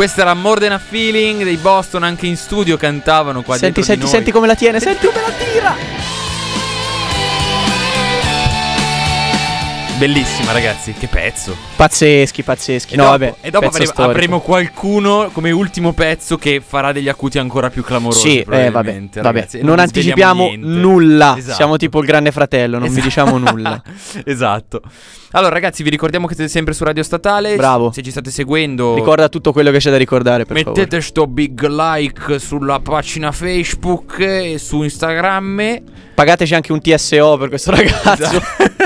Away. 0.03 0.07
Questo 0.07 0.21
era 0.21 0.33
More 0.33 0.59
Than 0.59 0.73
a 0.73 0.79
Feeling 0.79 1.43
dei 1.43 1.57
Boston, 1.57 2.03
anche 2.03 2.27
in 2.27 2.35
studio 2.35 2.75
cantavano 2.77 3.41
qua 3.41 3.55
Senti, 3.55 3.81
dietro 3.81 3.95
senti, 3.95 4.07
senti 4.07 4.31
come 4.31 4.47
la 4.47 4.55
tiene. 4.55 4.79
Senti 4.79 5.05
come 5.05 5.21
la 5.21 5.31
tira. 5.31 6.02
Bellissima 10.03 10.51
ragazzi, 10.51 10.91
che 10.91 11.07
pezzo. 11.07 11.55
Pazzeschi, 11.77 12.43
pazzeschi. 12.43 12.95
E 12.95 12.97
no, 12.97 13.03
dopo, 13.03 13.17
vabbè. 13.19 13.35
e 13.39 13.49
dopo 13.51 13.67
avremo, 13.67 13.91
avremo 13.95 14.39
qualcuno 14.41 15.29
come 15.31 15.49
ultimo 15.51 15.93
pezzo 15.93 16.35
che 16.35 16.61
farà 16.65 16.91
degli 16.91 17.07
acuti 17.07 17.39
ancora 17.39 17.69
più 17.69 17.85
clamorosi. 17.85 18.19
Sì, 18.19 18.39
eh, 18.39 18.69
vabbè, 18.69 18.69
vabbè. 18.69 18.91
Non, 19.21 19.31
vi 19.31 19.47
svegliamo 19.47 19.81
anticipiamo 19.81 20.43
niente. 20.43 20.67
nulla. 20.67 21.35
Esatto. 21.37 21.55
Siamo 21.55 21.77
tipo 21.77 22.01
il 22.01 22.05
grande 22.05 22.33
fratello, 22.33 22.79
non 22.79 22.89
vi 22.89 22.99
Esatto. 22.99 23.07
diciamo 23.07 23.37
nulla. 23.37 23.81
esatto. 24.25 24.81
Allora, 25.31 25.53
ragazzi, 25.53 25.83
vi 25.83 25.89
ricordiamo 25.89 26.27
che 26.27 26.35
siete 26.35 26.49
sempre 26.51 26.73
su 26.73 26.83
Radio 26.83 27.01
Statale. 27.01 27.55
Bravo. 27.55 27.93
Se 27.93 28.01
ci 28.01 28.11
state 28.11 28.29
seguendo, 28.29 28.95
Ricorda 28.95 29.29
tutto 29.29 29.53
quello 29.53 29.71
che 29.71 29.77
c'è 29.77 29.89
da 29.89 29.95
ricordare, 29.95 30.43
per 30.43 30.57
mettete 30.57 30.99
sto 30.99 31.27
big 31.27 31.65
like 31.65 32.39
sulla 32.39 32.81
pagina 32.81 33.31
Facebook 33.31 34.19
e 34.19 34.57
su 34.57 34.83
Instagram. 34.83 35.55
favore. 35.55 35.83
Pagateci 36.13 36.53
anche 36.53 36.73
un 36.73 36.81
TSO 36.81 37.37
per 37.37 37.47
questo 37.47 37.71
ragazzo. 37.75 38.11
Esatto. 38.11 38.82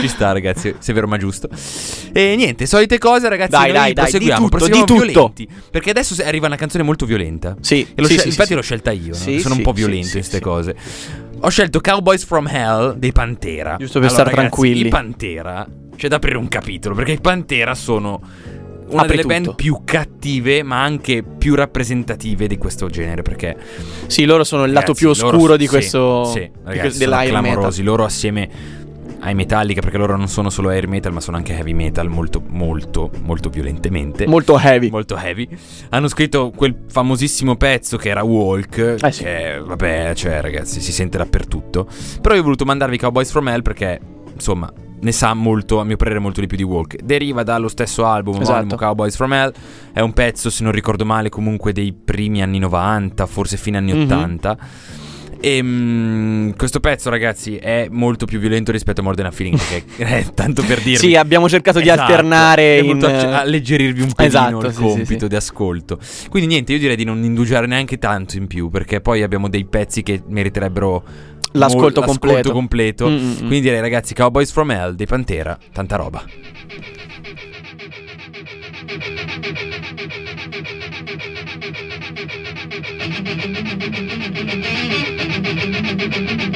Ci 0.00 0.08
sta, 0.08 0.32
ragazzi, 0.32 0.74
se 0.78 0.92
vero 0.92 1.06
ma 1.06 1.16
giusto. 1.16 1.48
E 2.12 2.34
niente, 2.36 2.66
solite 2.66 2.98
cose, 2.98 3.28
ragazzi. 3.28 3.50
Dai, 3.50 3.72
dai, 3.72 3.92
dai, 3.92 4.04
proseguiamo, 4.04 4.44
di 4.44 4.50
tutto, 4.50 4.56
proseguiamo 4.56 4.84
di 4.84 4.92
tutto. 5.12 5.32
violenti. 5.34 5.48
Perché 5.70 5.90
adesso 5.90 6.22
arriva 6.22 6.46
una 6.46 6.56
canzone 6.56 6.82
molto 6.84 7.06
violenta. 7.06 7.56
Sì, 7.60 7.80
E 7.80 7.86
sì, 8.04 8.04
scel- 8.04 8.20
sì, 8.20 8.28
infatti 8.28 8.48
sì, 8.48 8.54
l'ho 8.54 8.60
sì. 8.60 8.66
scelta 8.66 8.90
io. 8.92 9.08
no? 9.08 9.14
Sì, 9.14 9.40
Sono 9.40 9.54
un 9.54 9.60
sì, 9.60 9.66
po' 9.66 9.70
sì, 9.74 9.76
violento 9.76 10.06
sì, 10.06 10.16
in 10.16 10.18
queste 10.20 10.36
sì. 10.36 10.42
cose. 10.42 10.76
Ho 11.42 11.48
scelto 11.48 11.80
Cowboys 11.80 12.24
from 12.24 12.46
Hell 12.48 12.94
dei 12.98 13.12
Pantera. 13.12 13.76
Giusto 13.78 13.98
per 14.00 14.08
Allora, 14.08 14.24
star 14.24 14.34
ragazzi, 14.34 14.48
tranquilli. 14.60 14.86
I 14.86 14.90
Pantera, 14.90 15.66
c'è 15.96 16.08
da 16.08 16.16
aprire 16.16 16.36
un 16.36 16.48
capitolo. 16.48 16.94
Perché 16.94 17.12
i 17.12 17.20
Pantera 17.20 17.74
sono 17.74 18.20
una 18.90 19.02
Apri 19.02 19.16
delle 19.18 19.28
band 19.28 19.44
tutto. 19.44 19.56
più 19.56 19.80
cattive, 19.84 20.64
ma 20.64 20.82
anche 20.82 21.22
più 21.22 21.54
rappresentative 21.54 22.46
di 22.48 22.58
questo 22.58 22.88
genere. 22.88 23.22
Perché 23.22 23.56
Sì, 24.08 24.24
loro 24.24 24.42
sono 24.44 24.64
il 24.64 24.72
lato 24.72 24.92
Ragazzi, 24.92 25.04
più 25.06 25.14
loro- 25.22 25.36
oscuro 25.36 25.56
di 25.56 25.64
sì, 25.64 25.68
questo. 25.70 26.24
sì, 26.24 26.40
di 26.40 26.50
ragazzi, 26.64 26.80
que- 26.80 26.90
sono 26.90 26.98
dell'Iron 26.98 27.40
Metal. 27.40 27.50
clamorosi. 27.52 27.82
Loro 27.82 28.04
assieme 28.04 28.48
ai 29.20 29.34
Metallica, 29.34 29.80
perché 29.80 29.98
loro 29.98 30.16
non 30.16 30.28
sono 30.28 30.50
solo 30.50 30.70
air 30.70 30.88
metal, 30.88 31.12
ma 31.12 31.20
sono 31.20 31.36
anche 31.36 31.54
heavy 31.54 31.72
metal 31.74 32.08
molto, 32.08 32.42
molto, 32.48 33.10
molto 33.22 33.48
violentemente. 33.50 34.26
Molto 34.26 34.58
heavy. 34.58 34.90
Molto 34.90 35.16
heavy. 35.16 35.46
Hanno 35.90 36.08
scritto 36.08 36.50
quel 36.54 36.74
famosissimo 36.88 37.56
pezzo 37.56 37.96
che 37.96 38.08
era 38.08 38.22
Walk. 38.22 38.96
Eh 39.02 39.12
sì. 39.12 39.22
Che, 39.24 39.60
vabbè, 39.64 40.12
cioè, 40.14 40.40
ragazzi, 40.40 40.80
si 40.80 40.92
sente 40.92 41.18
dappertutto. 41.18 41.86
Però 42.20 42.34
io 42.34 42.40
ho 42.40 42.44
voluto 42.44 42.64
mandarvi 42.64 42.98
Cowboys 42.98 43.30
from 43.30 43.48
Hell 43.48 43.62
perché, 43.62 44.00
insomma. 44.32 44.72
Ne 45.02 45.12
sa 45.12 45.32
molto, 45.32 45.80
a 45.80 45.84
mio 45.84 45.96
parere, 45.96 46.18
molto 46.18 46.40
di 46.40 46.46
più 46.46 46.58
di 46.58 46.62
Walk. 46.62 47.00
Deriva 47.02 47.42
dallo 47.42 47.68
stesso 47.68 48.04
album, 48.04 48.38
Esatto. 48.42 48.76
Cowboys 48.76 49.16
from 49.16 49.32
Hell. 49.32 49.50
È 49.94 50.00
un 50.00 50.12
pezzo, 50.12 50.50
se 50.50 50.62
non 50.62 50.72
ricordo 50.72 51.06
male, 51.06 51.30
comunque 51.30 51.72
dei 51.72 51.94
primi 51.94 52.42
anni 52.42 52.58
90, 52.58 53.24
forse 53.24 53.56
fine 53.56 53.78
anni 53.78 53.94
Mhm. 53.94 54.02
80. 54.02 54.58
E 55.42 55.62
mm, 55.62 56.50
questo 56.50 56.80
pezzo, 56.80 57.08
ragazzi, 57.08 57.56
è 57.56 57.88
molto 57.90 58.26
più 58.26 58.38
violento 58.38 58.72
rispetto 58.72 59.00
a 59.00 59.04
More 59.04 59.16
Than 59.16 59.26
a 59.26 59.30
Feeling. 59.30 59.58
Perché, 59.58 60.18
eh, 60.18 60.26
tanto 60.34 60.62
per 60.62 60.80
dirvi. 60.82 60.96
Sì, 60.98 61.16
abbiamo 61.16 61.48
cercato 61.48 61.80
di 61.80 61.88
Esatto, 61.88 62.02
alternare 62.12 62.78
è 62.78 62.82
in. 62.82 63.02
alleggerirvi 63.02 64.02
un 64.02 64.12
pelino 64.12 64.58
Esatto, 64.58 64.66
il 64.66 64.72
sì, 64.74 64.80
compito 64.80 65.22
sì. 65.22 65.28
di 65.28 65.36
ascolto. 65.36 65.98
Quindi 66.28 66.48
niente, 66.50 66.72
io 66.72 66.78
direi 66.78 66.96
di 66.96 67.04
non 67.04 67.22
indugiare 67.24 67.66
neanche 67.66 67.98
tanto 67.98 68.36
in 68.36 68.46
più, 68.46 68.68
perché 68.68 69.00
poi 69.00 69.22
abbiamo 69.22 69.48
dei 69.48 69.64
pezzi 69.64 70.02
che 70.02 70.22
meriterebbero 70.26 71.02
L'ascolto 71.52 72.00
mol- 72.00 72.08
completo. 72.10 72.52
completo. 72.52 73.08
Mm, 73.08 73.14
mm, 73.14 73.30
mm. 73.30 73.36
Quindi 73.36 73.60
direi 73.60 73.80
ragazzi, 73.80 74.12
Cowboys 74.14 74.52
from 74.52 74.70
Hell 74.70 74.94
dei 74.94 75.06
Pantera, 75.06 75.58
tanta 75.72 75.96
roba. 75.96 76.22
So 84.50 85.26
Thank 85.52 86.42
you. 86.44 86.49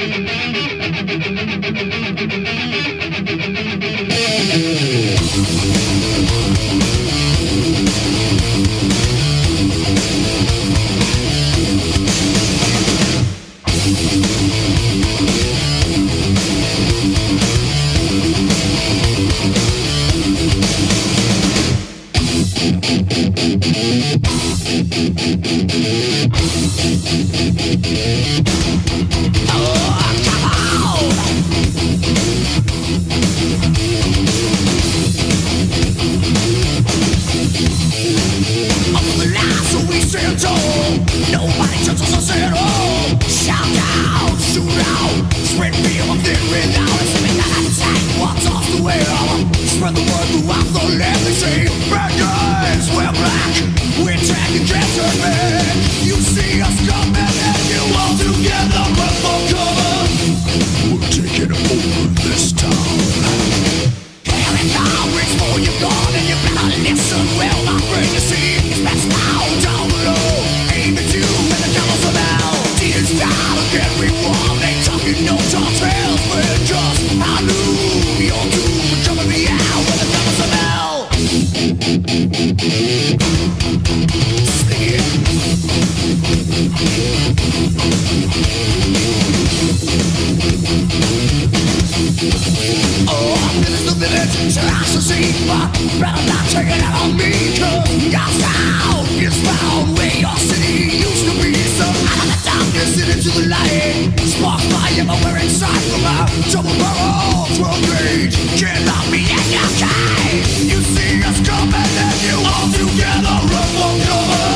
Village, 94.35 94.53
so 94.53 94.61
I 94.61 94.83
shall 94.83 95.01
see, 95.01 95.31
but 95.47 95.71
better 95.99 96.23
not 96.27 96.45
take 96.51 96.67
it 96.67 96.81
out 96.83 97.01
on 97.03 97.17
me, 97.17 97.31
cause 97.55 97.87
your 98.11 98.29
sound 98.39 99.07
is 99.19 99.35
found 99.43 99.97
where 99.97 100.15
your 100.15 100.35
city 100.37 100.99
used 100.99 101.25
to 101.25 101.33
be. 101.41 101.53
So 101.75 101.85
out 101.85 102.19
of 102.19 102.27
the 102.31 102.39
darkness 102.43 102.99
and 102.99 103.09
into 103.11 103.31
the 103.31 103.45
light, 103.47 104.11
spark 104.27 104.61
fire 104.71 105.03
everywhere 105.03 105.39
inside 105.43 105.81
from 105.87 106.01
my 106.03 106.27
double 106.51 106.75
barrel, 106.79 107.47
12 107.55 107.79
gauge, 107.87 108.35
cannot 108.59 109.05
be 109.11 109.23
in 109.23 109.45
your 109.51 109.69
kind. 109.79 110.43
You 110.63 110.79
see 110.83 111.23
us 111.23 111.39
coming 111.43 111.75
and 111.75 112.17
you 112.23 112.35
all 112.43 112.67
together 112.71 113.35
run 113.51 113.69
for 113.79 113.93
cover. 114.03 114.47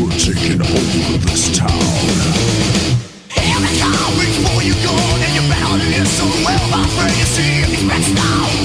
We're 0.00 0.16
taking 0.18 0.60
over 0.60 1.18
this 1.28 1.52
town. 1.56 1.70
Here 3.32 3.60
it 3.60 3.74
comes, 3.80 4.12
reach 4.20 4.38
for 4.44 4.60
your 4.62 4.78
gun 4.84 5.18
and 5.20 5.32
you 5.36 5.42
better 5.48 5.76
listen 5.92 6.30
well, 6.44 6.64
my 6.70 6.84
friend. 6.96 7.14
You 7.16 7.28
see 7.28 7.62
it's 7.72 7.84
best 7.84 8.14
now, 8.14 8.61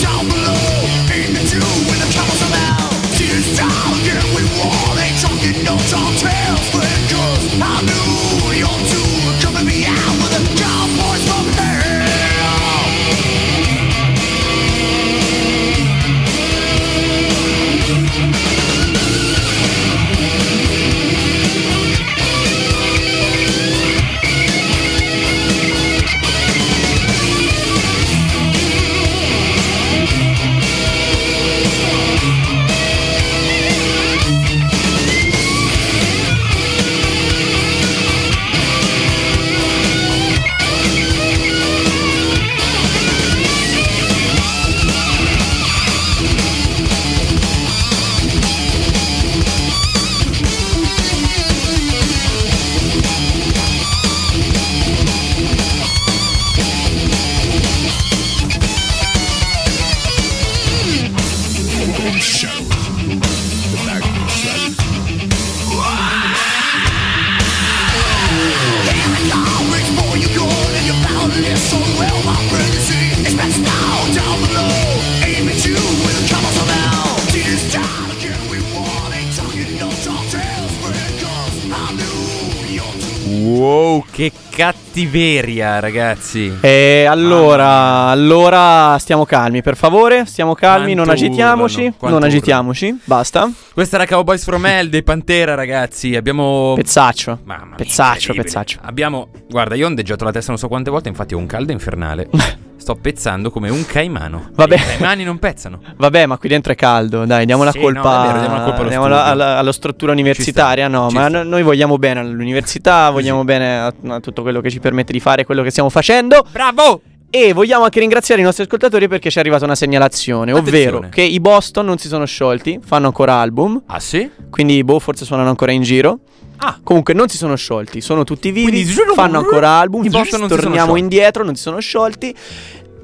cattiveria, 84.97 85.79
ragazzi. 85.79 86.57
E 86.59 87.05
allora, 87.07 88.07
allora 88.07 88.97
stiamo 88.97 89.25
calmi, 89.25 89.61
per 89.61 89.75
favore, 89.75 90.25
stiamo 90.25 90.55
calmi, 90.55 90.95
non 90.95 91.05
Quanto 91.05 91.23
agitiamoci, 91.23 91.75
urlano, 91.75 91.95
quanto 91.99 92.19
non 92.19 92.27
agitiamoci, 92.27 92.99
basta. 93.03 93.51
Questa 93.73 93.97
era 93.97 94.07
Cowboys 94.07 94.43
from 94.43 94.65
Hell 94.65 94.89
dei 94.89 95.03
Pantera, 95.03 95.53
ragazzi. 95.53 96.15
Abbiamo. 96.15 96.73
Pezzaccio. 96.75 97.41
Mamma 97.43 97.65
mia, 97.65 97.75
Pezzaccio, 97.75 98.31
incredibile. 98.31 98.43
pezzaccio. 98.43 98.79
Abbiamo. 98.81 99.27
Guarda, 99.47 99.75
io 99.75 99.85
ho 99.85 99.87
ondeggiato 99.87 100.23
la 100.23 100.31
testa 100.31 100.49
non 100.49 100.59
so 100.59 100.67
quante 100.67 100.89
volte, 100.89 101.09
infatti 101.09 101.35
ho 101.35 101.37
un 101.37 101.45
caldo 101.45 101.71
infernale. 101.71 102.27
Sto 102.87 102.95
pezzando 102.95 103.51
come 103.51 103.67
un 103.69 103.85
caimano. 103.85 104.47
Vabbè. 104.53 104.75
I 104.75 104.79
caimani 104.79 105.25
non 105.25 105.39
pezzano. 105.39 105.81
Vabbè, 105.97 106.25
ma 106.25 106.37
qui 106.37 106.47
dentro 106.47 106.71
è 106.71 106.75
caldo, 106.75 107.25
dai, 107.25 107.45
diamo 107.45 107.65
la 107.65 107.71
Sì, 107.73 107.79
colpa, 107.81 107.99
no, 108.01 108.23
è 108.23 108.27
vero, 108.27 108.39
diamo 108.39 108.55
la 108.55 108.61
colpa 108.63 108.79
allo 108.79 108.87
diamo 108.89 109.03
studio. 109.03 109.21
la- 109.23 109.29
alla, 109.29 109.57
alla 109.57 109.71
struttura 109.73 110.11
universitaria, 110.13 110.87
no, 110.87 111.09
ci 111.09 111.15
ma 111.15 111.27
no- 111.27 111.43
noi 111.43 111.63
vogliamo 111.63 111.97
bene 111.97 112.21
all'università, 112.21 113.09
vogliamo 113.09 113.43
bene 113.43 113.77
a, 113.77 113.93
a 114.07 114.19
tutto 114.21 114.41
quello 114.41 114.61
che 114.61 114.69
ci 114.69 114.79
permette 114.79 115.11
di 115.11 115.19
fare 115.19 115.43
quello 115.43 115.63
che 115.63 115.69
stiamo 115.69 115.89
facendo. 115.89 116.45
Bravo! 116.49 117.01
E 117.29 117.51
vogliamo 117.51 117.83
anche 117.83 117.99
ringraziare 117.99 118.39
i 118.39 118.43
nostri 118.45 118.63
ascoltatori 118.63 119.09
perché 119.09 119.29
ci 119.29 119.35
è 119.37 119.41
arrivata 119.41 119.65
una 119.65 119.75
segnalazione, 119.75 120.53
ovvero 120.53 120.99
Attenzione. 120.99 121.09
che 121.09 121.21
i 121.23 121.41
Boston 121.41 121.85
non 121.85 121.97
si 121.97 122.07
sono 122.07 122.23
sciolti, 122.23 122.79
fanno 122.81 123.07
ancora 123.07 123.33
album, 123.33 123.81
Ah, 123.87 123.99
sì? 123.99 124.31
quindi 124.49 124.81
boh, 124.85 124.99
forse 124.99 125.25
suonano 125.25 125.49
ancora 125.49 125.73
in 125.73 125.81
giro. 125.81 126.19
Ah. 126.59 126.79
Comunque 126.81 127.13
non 127.13 127.27
si 127.27 127.37
sono 127.37 127.55
sciolti, 127.55 128.01
sono 128.01 128.23
tutti 128.23 128.49
vivi, 128.49 128.71
Quindi- 128.71 128.91
fanno 129.13 129.37
ancora 129.37 129.69
album, 129.71 130.03
I 130.05 130.09
Boston 130.09 130.39
non 130.39 130.49
torniamo 130.49 130.95
indietro, 130.95 131.43
non 131.43 131.55
si 131.55 131.61
sono 131.61 131.79
sciolti 131.79 132.33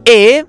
e 0.03 0.45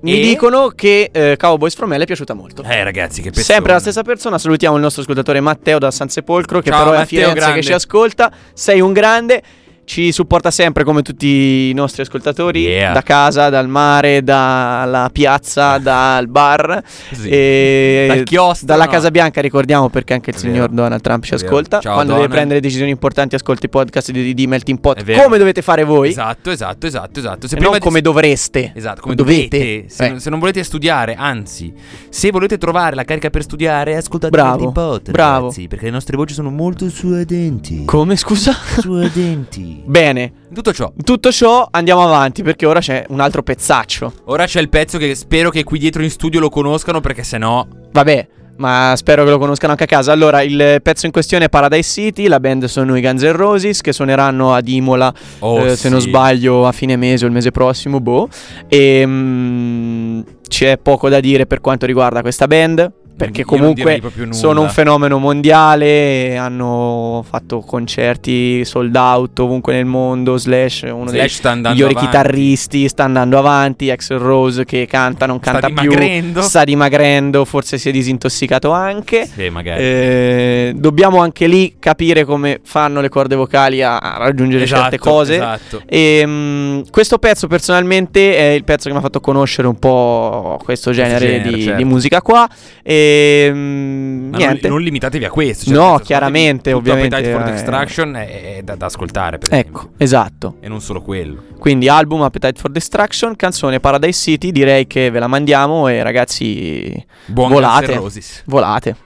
mi 0.00 0.18
E? 0.18 0.20
dicono 0.20 0.68
che 0.68 1.10
eh, 1.12 1.36
Cowboys 1.36 1.74
from 1.74 1.92
Hell 1.92 2.02
è 2.02 2.06
piaciuta 2.06 2.34
molto. 2.34 2.62
Eh, 2.62 2.84
ragazzi, 2.84 3.20
che 3.22 3.28
pezzone. 3.30 3.44
Sempre 3.44 3.72
la 3.72 3.80
stessa 3.80 4.02
persona, 4.02 4.38
salutiamo 4.38 4.76
il 4.76 4.82
nostro 4.82 5.02
ascoltatore 5.02 5.40
Matteo 5.40 5.78
da 5.78 5.90
San 5.90 6.08
Sepolcro 6.08 6.60
che 6.60 6.70
Ciao, 6.70 6.84
però 6.84 6.96
è 6.96 7.00
a 7.00 7.04
Firenze 7.04 7.34
grande. 7.34 7.54
che 7.60 7.62
ci 7.66 7.72
ascolta, 7.72 8.30
sei 8.52 8.80
un 8.80 8.92
grande, 8.92 9.42
ci 9.86 10.10
supporta 10.10 10.50
sempre 10.50 10.82
come 10.82 11.00
tutti 11.02 11.70
i 11.70 11.72
nostri 11.72 12.02
ascoltatori, 12.02 12.62
Yeah. 12.62 12.92
da 12.92 13.02
casa, 13.02 13.48
dal 13.50 13.68
mare, 13.68 14.22
dalla 14.24 15.08
piazza, 15.12 15.78
dal 15.78 16.26
bar, 16.26 16.82
Sì. 17.12 17.28
e 17.28 18.04
Dal 18.08 18.22
chiostro, 18.24 18.66
dalla 18.66 18.84
no. 18.86 18.90
Casa 18.90 19.10
Bianca 19.12 19.40
ricordiamo 19.40 19.88
perché 19.88 20.12
anche 20.14 20.30
il 20.30 20.36
signor. 20.36 20.70
Donald 20.70 21.00
Trump 21.00 21.22
ci 21.24 21.34
ascolta, 21.34 21.78
Ciao, 21.78 21.94
quando 21.94 22.12
deve 22.14 22.24
Donald. 22.26 22.30
prendere 22.32 22.60
decisioni 22.60 22.90
importanti 22.90 23.36
ascolta 23.36 23.66
i 23.66 23.68
podcast 23.68 24.10
di, 24.10 24.34
di 24.34 24.46
Melting 24.48 24.80
Pot, 24.80 25.04
come 25.22 25.38
dovete 25.38 25.62
fare 25.62 25.84
voi, 25.84 26.08
Esatto, 26.08 26.50
esatto, 26.50 26.86
esatto, 26.88 27.18
esatto. 27.20 27.46
Se 27.46 27.54
prima 27.54 27.70
non 27.70 27.78
di- 27.78 27.84
come 27.84 28.00
dovreste. 28.00 28.72
Esatto, 28.74 29.00
come 29.02 29.14
dovete. 29.14 29.56
dovete. 29.56 29.88
Se, 29.88 30.04
Eh. 30.04 30.08
non, 30.10 30.20
se 30.20 30.30
non 30.30 30.38
volete 30.40 30.64
studiare, 30.64 31.14
anzi, 31.14 31.72
se 32.08 32.30
volete 32.32 32.58
trovare 32.58 32.96
la 32.96 33.04
carica 33.04 33.30
per 33.30 33.42
studiare, 33.42 33.94
ascoltate 33.96 34.30
Bravo, 34.32 34.48
Melting 34.50 34.72
Pot, 34.72 35.10
bravo. 35.12 35.40
ragazzi, 35.46 35.68
perché 35.68 35.84
le 35.84 35.90
nostre 35.92 36.16
voci 36.16 36.34
sono 36.34 36.50
molto 36.50 36.90
suadenti. 36.90 37.84
Come 37.84 38.16
scusa? 38.16 38.52
suadenti. 38.80 39.75
Bene, 39.84 40.32
Tutto 40.52 40.72
ciò. 40.72 40.92
tutto 41.04 41.30
ciò 41.30 41.66
andiamo 41.70 42.02
avanti 42.04 42.42
perché 42.42 42.66
ora 42.66 42.80
c'è 42.80 43.04
un 43.08 43.20
altro 43.20 43.42
pezzaccio. 43.42 44.12
Ora 44.24 44.44
c'è 44.46 44.60
il 44.60 44.68
pezzo 44.68 44.98
che 44.98 45.14
spero 45.14 45.50
che 45.50 45.64
qui 45.64 45.78
dietro 45.78 46.02
in 46.02 46.10
studio 46.10 46.40
lo 46.40 46.48
conoscano 46.48 47.00
perché 47.00 47.22
sennò 47.22 47.66
Vabbè, 47.92 48.28
ma 48.56 48.94
spero 48.96 49.24
che 49.24 49.30
lo 49.30 49.38
conoscano 49.38 49.72
anche 49.72 49.84
a 49.84 49.86
casa. 49.86 50.12
Allora, 50.12 50.42
il 50.42 50.80
pezzo 50.82 51.06
in 51.06 51.12
questione 51.12 51.46
è 51.46 51.48
Paradise 51.48 51.88
City, 52.02 52.26
la 52.26 52.40
band 52.40 52.64
sono 52.66 52.96
i 52.96 53.00
Guns 53.00 53.22
N' 53.22 53.32
Roses 53.32 53.80
che 53.80 53.92
suoneranno 53.92 54.54
ad 54.54 54.66
Imola, 54.68 55.12
Oh, 55.40 55.64
eh, 55.66 55.76
se 55.76 55.88
non 55.88 56.00
sì. 56.00 56.08
sbaglio, 56.08 56.66
a 56.66 56.72
fine 56.72 56.96
mese 56.96 57.24
o 57.24 57.28
il 57.28 57.34
mese 57.34 57.50
prossimo, 57.50 58.00
boh. 58.00 58.28
E 58.68 59.02
mm, 59.06 60.20
c'è 60.48 60.78
poco 60.78 61.08
da 61.08 61.20
dire 61.20 61.46
per 61.46 61.60
quanto 61.60 61.86
riguarda 61.86 62.20
questa 62.22 62.46
band. 62.46 62.92
Perché 63.16 63.44
comunque 63.44 64.02
sono 64.30 64.60
un 64.60 64.68
fenomeno 64.68 65.18
mondiale, 65.18 66.36
hanno 66.36 67.24
fatto 67.26 67.60
concerti 67.60 68.62
sold 68.64 68.94
out 68.94 69.38
ovunque 69.38 69.72
nel 69.72 69.86
mondo, 69.86 70.36
Slash 70.36 70.82
uno 70.82 71.06
Slash 71.08 71.12
dei 71.12 71.28
sta 71.28 71.54
migliori 71.54 71.94
avanti. 71.94 71.98
chitarristi, 72.04 72.88
sta 72.88 73.04
andando 73.04 73.38
avanti, 73.38 73.90
Axel 73.90 74.18
Rose 74.18 74.64
che 74.66 74.86
canta, 74.86 75.24
non 75.24 75.38
Sta 75.40 75.52
canta 75.52 75.68
più, 75.68 75.88
dimagrendo. 75.88 76.42
sta 76.42 76.64
dimagrendo, 76.64 77.44
forse 77.46 77.78
si 77.78 77.88
è 77.88 77.92
disintossicato 77.92 78.70
anche. 78.70 79.26
Sì, 79.26 79.48
magari. 79.48 79.82
Eh, 79.82 80.72
dobbiamo 80.76 81.20
anche 81.22 81.46
lì 81.46 81.76
capire 81.78 82.24
come 82.24 82.60
fanno 82.62 83.00
le 83.00 83.08
corde 83.08 83.34
vocali 83.34 83.82
a, 83.82 83.96
a 83.96 84.18
raggiungere 84.18 84.64
Esatto, 84.64 84.80
certe 84.82 84.98
cose. 84.98 85.34
Esatto. 85.36 85.82
E 85.86 86.22
mm, 86.26 86.80
questo 86.90 87.16
pezzo 87.16 87.46
personalmente 87.46 88.36
è 88.36 88.52
il 88.52 88.64
pezzo 88.64 88.88
che 88.88 88.92
mi 88.92 88.98
ha 88.98 89.02
fatto 89.02 89.20
conoscere 89.20 89.66
un 89.68 89.78
po' 89.78 90.60
questo 90.62 90.92
genere, 90.92 91.26
genere, 91.26 91.50
di, 91.54 91.62
certo. 91.62 91.76
di 91.78 91.84
musica 91.84 92.20
qua. 92.20 92.46
E 92.82 93.04
mm, 93.52 94.28
Ma 94.30 94.36
niente. 94.36 94.68
Non, 94.68 94.76
non 94.76 94.84
limitatevi 94.84 95.24
a 95.24 95.30
questo. 95.30 95.70
No, 95.70 95.76
nel 95.76 95.88
senso, 95.88 96.04
chiaramente, 96.04 96.70
tutto 96.70 96.76
ovviamente, 96.76 97.14
Appetite 97.16 97.38
for 97.38 97.48
eh. 97.48 97.50
Destruction 97.52 98.16
è, 98.16 98.56
è 98.56 98.62
da, 98.62 98.74
da 98.76 98.86
ascoltare, 98.86 99.38
per 99.38 99.52
ecco, 99.52 99.78
esempio. 99.78 99.90
esatto. 99.98 100.56
E 100.60 100.68
non 100.68 100.80
solo 100.80 101.02
quello. 101.02 101.42
Quindi 101.58 101.88
album 101.88 102.22
Appetite 102.22 102.60
for 102.60 102.70
Destruction, 102.70 103.36
canzone 103.36 103.80
Paradise 103.80 104.20
City, 104.20 104.52
direi 104.52 104.86
che 104.86 105.10
ve 105.10 105.18
la 105.18 105.26
mandiamo 105.26 105.88
e 105.88 106.02
ragazzi 106.02 107.04
Buon 107.26 107.50
volate. 107.50 108.00
Volate. 108.44 108.96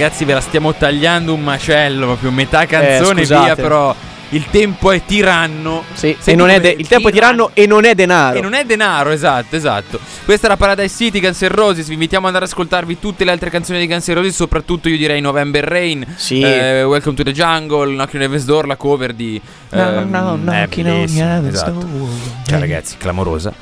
Ragazzi, 0.00 0.24
ve 0.24 0.32
la 0.32 0.40
stiamo 0.40 0.72
tagliando 0.74 1.34
un 1.34 1.42
macello, 1.42 2.06
proprio 2.06 2.30
metà 2.30 2.64
canzone 2.64 3.20
Eh, 3.20 3.26
via, 3.26 3.54
però 3.54 3.94
il 4.30 4.46
tempo 4.48 4.90
è 4.92 5.02
tiranno. 5.04 5.84
Sì, 5.92 6.16
e 6.24 6.34
non 6.34 6.48
è 6.48 6.58
de- 6.58 6.74
il 6.78 6.88
tempo 6.88 7.08
è 7.08 7.12
tiranno 7.12 7.50
e 7.52 7.66
non 7.66 7.84
è 7.84 7.94
denaro. 7.94 8.38
E 8.38 8.40
non 8.40 8.54
è 8.54 8.64
denaro, 8.64 9.10
esatto, 9.10 9.56
esatto. 9.56 10.00
Questa 10.24 10.46
era 10.46 10.56
Paradise 10.56 10.94
City, 10.96 11.20
Guns 11.20 11.42
N' 11.42 11.48
Roses. 11.48 11.86
Vi 11.86 11.92
invitiamo 11.92 12.26
ad 12.26 12.32
andare 12.32 12.46
ad 12.46 12.50
ascoltarvi 12.56 12.98
tutte 12.98 13.24
le 13.24 13.30
altre 13.30 13.50
canzoni 13.50 13.78
di 13.78 13.86
Guns 13.86 14.08
N' 14.08 14.14
Roses, 14.14 14.34
soprattutto 14.34 14.88
io 14.88 14.96
direi 14.96 15.20
November 15.20 15.64
Rain, 15.64 16.06
Sì. 16.16 16.40
eh, 16.40 16.82
Welcome 16.82 17.16
to 17.16 17.22
the 17.22 17.32
Jungle, 17.32 17.92
Knocking 17.92 18.14
on 18.16 18.22
Heaven's 18.22 18.44
Door, 18.46 18.66
la 18.68 18.76
cover 18.76 19.12
di... 19.12 19.38
No, 19.70 19.80
ehm, 19.98 20.08
no, 20.10 20.34
è 20.34 20.38
knocking 20.38 20.86
on 20.86 20.92
bellissima, 20.94 21.34
heaven's 21.34 21.54
esatto. 21.56 21.72
door. 21.72 22.08
Cioè 22.46 22.58
ragazzi, 22.58 22.96
clamorosa. 22.96 23.52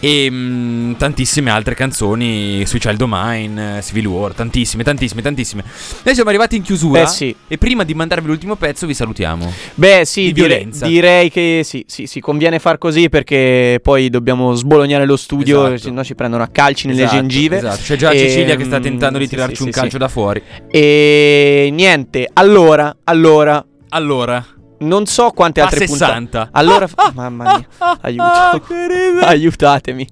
E 0.00 0.28
mm, 0.30 0.92
tantissime 0.94 1.50
altre 1.50 1.74
canzoni, 1.74 2.62
of 2.62 3.04
Mine, 3.08 3.78
eh, 3.78 3.82
Civil 3.82 4.06
War, 4.06 4.32
tantissime, 4.32 4.84
tantissime, 4.84 5.22
tantissime. 5.22 5.64
Noi 6.04 6.14
siamo 6.14 6.28
arrivati 6.28 6.56
in 6.56 6.62
chiusura. 6.62 7.02
Eh 7.02 7.06
sì. 7.06 7.34
E 7.48 7.58
prima 7.58 7.82
di 7.82 7.94
mandarvi 7.94 8.26
l'ultimo 8.28 8.54
pezzo 8.56 8.86
vi 8.86 8.94
salutiamo. 8.94 9.52
Beh, 9.74 10.02
sì, 10.04 10.24
Di 10.26 10.32
dire- 10.32 10.48
violenza. 10.48 10.86
direi 10.86 11.30
che 11.30 11.62
sì, 11.64 11.84
sì, 11.88 12.06
sì, 12.06 12.20
conviene 12.20 12.58
far 12.58 12.78
così 12.78 13.08
perché 13.08 13.80
poi 13.82 14.08
dobbiamo 14.08 14.54
sbolognare 14.54 15.04
lo 15.04 15.16
studio, 15.16 15.66
Esatto. 15.66 15.78
se 15.78 15.90
no 15.90 16.04
ci 16.04 16.14
prendono 16.14 16.42
a 16.44 16.48
calci 16.48 16.86
nelle 16.86 17.02
Esatto, 17.02 17.16
gengive. 17.16 17.56
Esatto, 17.56 17.80
c'è 17.82 17.96
già 17.96 18.12
Ehm, 18.12 18.18
Cecilia 18.18 18.56
che 18.56 18.64
sta 18.64 18.78
tentando 18.80 19.18
di 19.18 19.24
sì, 19.24 19.30
tirarci 19.30 19.56
sì, 19.56 19.62
un 19.64 19.70
calcio 19.70 19.98
da 19.98 20.08
fuori. 20.08 20.42
E 20.70 21.70
niente, 21.72 22.28
allora, 22.34 22.94
allora, 23.04 23.64
Allora, 23.90 24.44
non 24.80 25.06
so 25.06 25.30
quante 25.30 25.60
altre 25.60 25.86
60. 25.86 26.16
puntate. 26.16 26.48
Allora, 26.52 26.86
mamma 27.14 27.44
mia, 27.56 27.98
aiuto. 28.00 28.22
Ah, 28.22 28.60
ride. 28.68 29.20
Aiutatemi. 29.26 30.06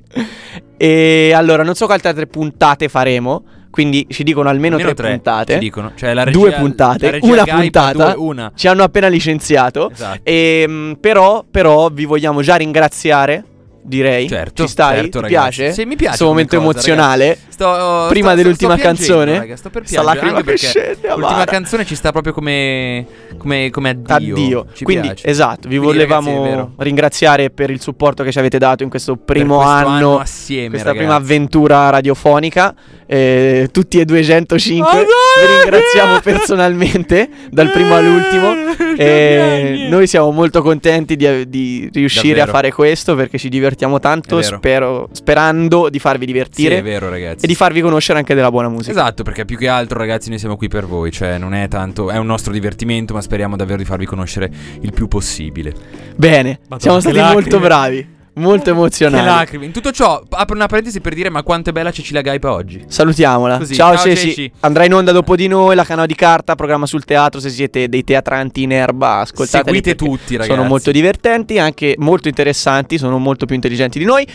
E 0.77 1.33
allora, 1.35 1.63
non 1.63 1.75
so 1.75 1.87
quante 1.87 2.09
altre 2.09 2.27
puntate 2.27 2.89
faremo. 2.89 3.45
Quindi 3.71 4.07
ci 4.09 4.23
dicono 4.25 4.49
almeno, 4.49 4.77
Almeno 4.77 4.95
tre, 4.95 5.11
puntate. 5.11 5.53
ci 5.55 5.59
dicono. 5.59 5.93
Cioè 5.95 6.15
la 6.15 6.25
regia, 6.25 6.39
due 6.39 6.53
puntate, 6.53 7.11
regia 7.11 7.27
una 7.27 7.43
Gaipa, 7.45 7.61
puntata. 7.61 8.13
due- 8.15 8.25
una. 8.27 8.53
Ci 8.55 8.69
hanno 8.69 8.83
appena 8.83 9.09
licenziato. 9.09 9.91
Esatto. 9.91 10.21
Ehm, 10.23 10.97
però, 10.99 11.45
però, 11.51 11.91
vi 11.91 12.07
vogliamo 12.07 12.41
già 12.41 12.55
ringraziare. 12.57 13.45
Direi. 13.83 14.27
Certo, 14.29 14.63
Ci 14.65 14.69
stai? 14.71 14.95
certo, 14.97 15.19
Ti 15.21 15.25
ragazzi. 15.25 15.57
piace? 15.61 15.73
Sì, 15.75 15.85
mi 15.85 15.95
piace 15.95 16.07
Questo 16.17 16.25
momento 16.27 16.57
cosa, 16.57 16.69
emozionale. 16.71 17.39
Sto, 17.57 18.05
Prima 18.11 18.29
sto- 18.33 18.37
dell'ultima 18.37 18.75
sto 18.75 18.83
canzone. 18.83 19.39
raga, 19.39 19.57
sto 19.57 19.71
per 19.71 19.87
Sta 19.87 20.03
piangere, 20.03 20.15
lacrima 20.15 20.37
anche 20.37 20.51
che 20.51 20.59
perché 20.59 20.67
scende, 20.79 21.09
L'ultima 21.09 21.27
amara. 21.29 21.45
canzone 21.51 21.85
ci 21.87 21.95
sta 21.95 22.13
proprio 22.13 22.35
come, 22.35 23.07
come, 23.39 23.71
come 23.71 23.89
addio. 23.89 24.35
Addio. 24.35 24.67
Quindi, 24.83 25.07
piace. 25.07 25.27
esatto, 25.27 25.67
vi 25.67 25.79
Quindi, 25.79 25.99
ragazzi, 26.01 26.25
volevamo 26.27 26.43
vero. 26.43 26.73
ringraziare 26.77 27.49
per 27.49 27.71
il 27.71 27.81
supporto 27.81 28.23
che 28.25 28.31
ci 28.31 28.39
avete 28.39 28.59
dato 28.59 28.83
in 28.83 28.91
questo 28.91 29.17
primo 29.17 29.57
questo 29.57 29.73
anno, 29.73 29.89
anno 29.89 30.19
assieme, 30.19 30.69
questa 30.69 30.89
ragazzi. 30.89 31.07
prima 31.07 31.19
avventura 31.19 31.89
radiofonica. 31.89 32.75
eh, 33.07 33.69
tutti 33.73 34.01
e 34.01 34.05
205. 34.05 34.91
Oh, 34.91 35.05
vi 35.05 35.61
ringraziamo 35.63 36.21
personalmente, 36.21 37.29
dal 37.51 37.71
primo 37.71 37.95
all'ultimo. 37.97 38.53
E 38.99 39.75
Gli 39.77 39.81
anni. 39.83 39.89
noi 39.89 40.07
siamo 40.07 40.31
molto 40.31 40.61
contenti 40.63 41.17
di, 41.17 41.49
di 41.49 41.89
riuscire 41.93 42.35
Davvero. 42.39 42.51
a 42.51 42.55
fare 42.55 42.73
questo 42.73 43.15
perché 43.15 43.39
ci 43.39 43.49
divertiamo 43.49 43.99
tanto. 44.01 44.43
Spero, 44.43 45.09
sperando 45.13 45.89
di 45.89 45.99
farvi 45.99 46.27
Sì, 46.27 46.33
divertire 46.33 46.79
è 46.79 46.83
vero, 46.83 47.09
ragazzi. 47.09 47.46
E 47.47 47.49
di 47.49 47.55
farvi 47.55 47.81
conoscere 47.81 48.19
anche 48.19 48.35
della 48.35 48.51
buona 48.51 48.69
musica. 48.69 48.91
Esatto, 48.91 49.23
perché 49.23 49.45
più 49.45 49.57
che 49.57 49.69
altro, 49.69 49.99
ragazzi, 49.99 50.29
noi 50.29 50.39
siamo 50.39 50.57
qui 50.57 50.69
per 50.69 50.85
voi. 50.85 51.13
Cioè, 51.13 51.39
non 51.39 51.55
è 51.55 51.69
tanto. 51.69 52.11
È 52.11 52.19
un 52.19 52.27
nostro 52.27 52.53
divertimento, 52.53 53.15
ma 53.15 53.23
speriamo 53.23 53.57
davvero 53.57 53.79
di 53.79 53.85
farvi 53.85 54.05
conoscere 54.05 54.51
il 54.81 54.93
più 54.93 55.07
possibile. 55.07 55.73
Bene, 56.17 56.59
Madonna, 56.63 56.81
siamo 56.81 56.97
che 56.97 57.03
stati 57.03 57.17
lacrime. 57.17 57.41
molto 57.41 57.61
bravi, 57.61 58.09
molto 58.35 58.65
Che 58.65 58.71
emozionali. 58.71 59.25
lacrime. 59.25 59.65
In 59.65 59.73
tutto 59.73 59.93
ciò, 59.93 60.21
apro 60.29 60.57
una 60.57 60.67
parentesi 60.67 61.01
per 61.01 61.15
dire: 61.15 61.31
ma 61.31 61.45
quanto 61.45 61.71
è 61.71 61.73
bella 61.73 61.93
Cecilia 61.93 62.21
Gaipa 62.21 62.53
oggi. 62.53 62.85
Salutiamola. 62.89 63.59
Così, 63.59 63.75
ciao, 63.75 63.95
ciao, 63.95 64.05
Ceci. 64.05 64.27
Ceci. 64.29 64.53
Andrà 64.61 64.85
in 64.85 64.95
onda 64.95 65.13
dopo 65.13 65.37
di 65.37 65.47
noi 65.47 65.77
la 65.77 65.85
canoa 65.85 66.07
di 66.07 66.15
carta, 66.17 66.57
programma 66.57 66.87
sul 66.87 67.05
teatro. 67.05 67.39
Se 67.39 67.49
siete 67.51 67.89
dei 67.89 68.03
teatranti 68.03 68.63
in 68.63 68.73
erba, 68.73 69.21
ascoltateli. 69.21 69.77
Seguite 69.77 69.95
tutti, 69.95 70.37
ragazzi. 70.37 70.57
Sono 70.57 70.67
molto 70.67 70.91
divertenti, 70.91 71.61
anche 71.61 71.95
molto 71.99 72.27
interessanti. 72.27 72.99
Sono 72.99 73.19
molto 73.19 73.47
più 73.47 73.55
intelligenti 73.55 74.01
di 74.01 74.05
noi. 74.05 74.27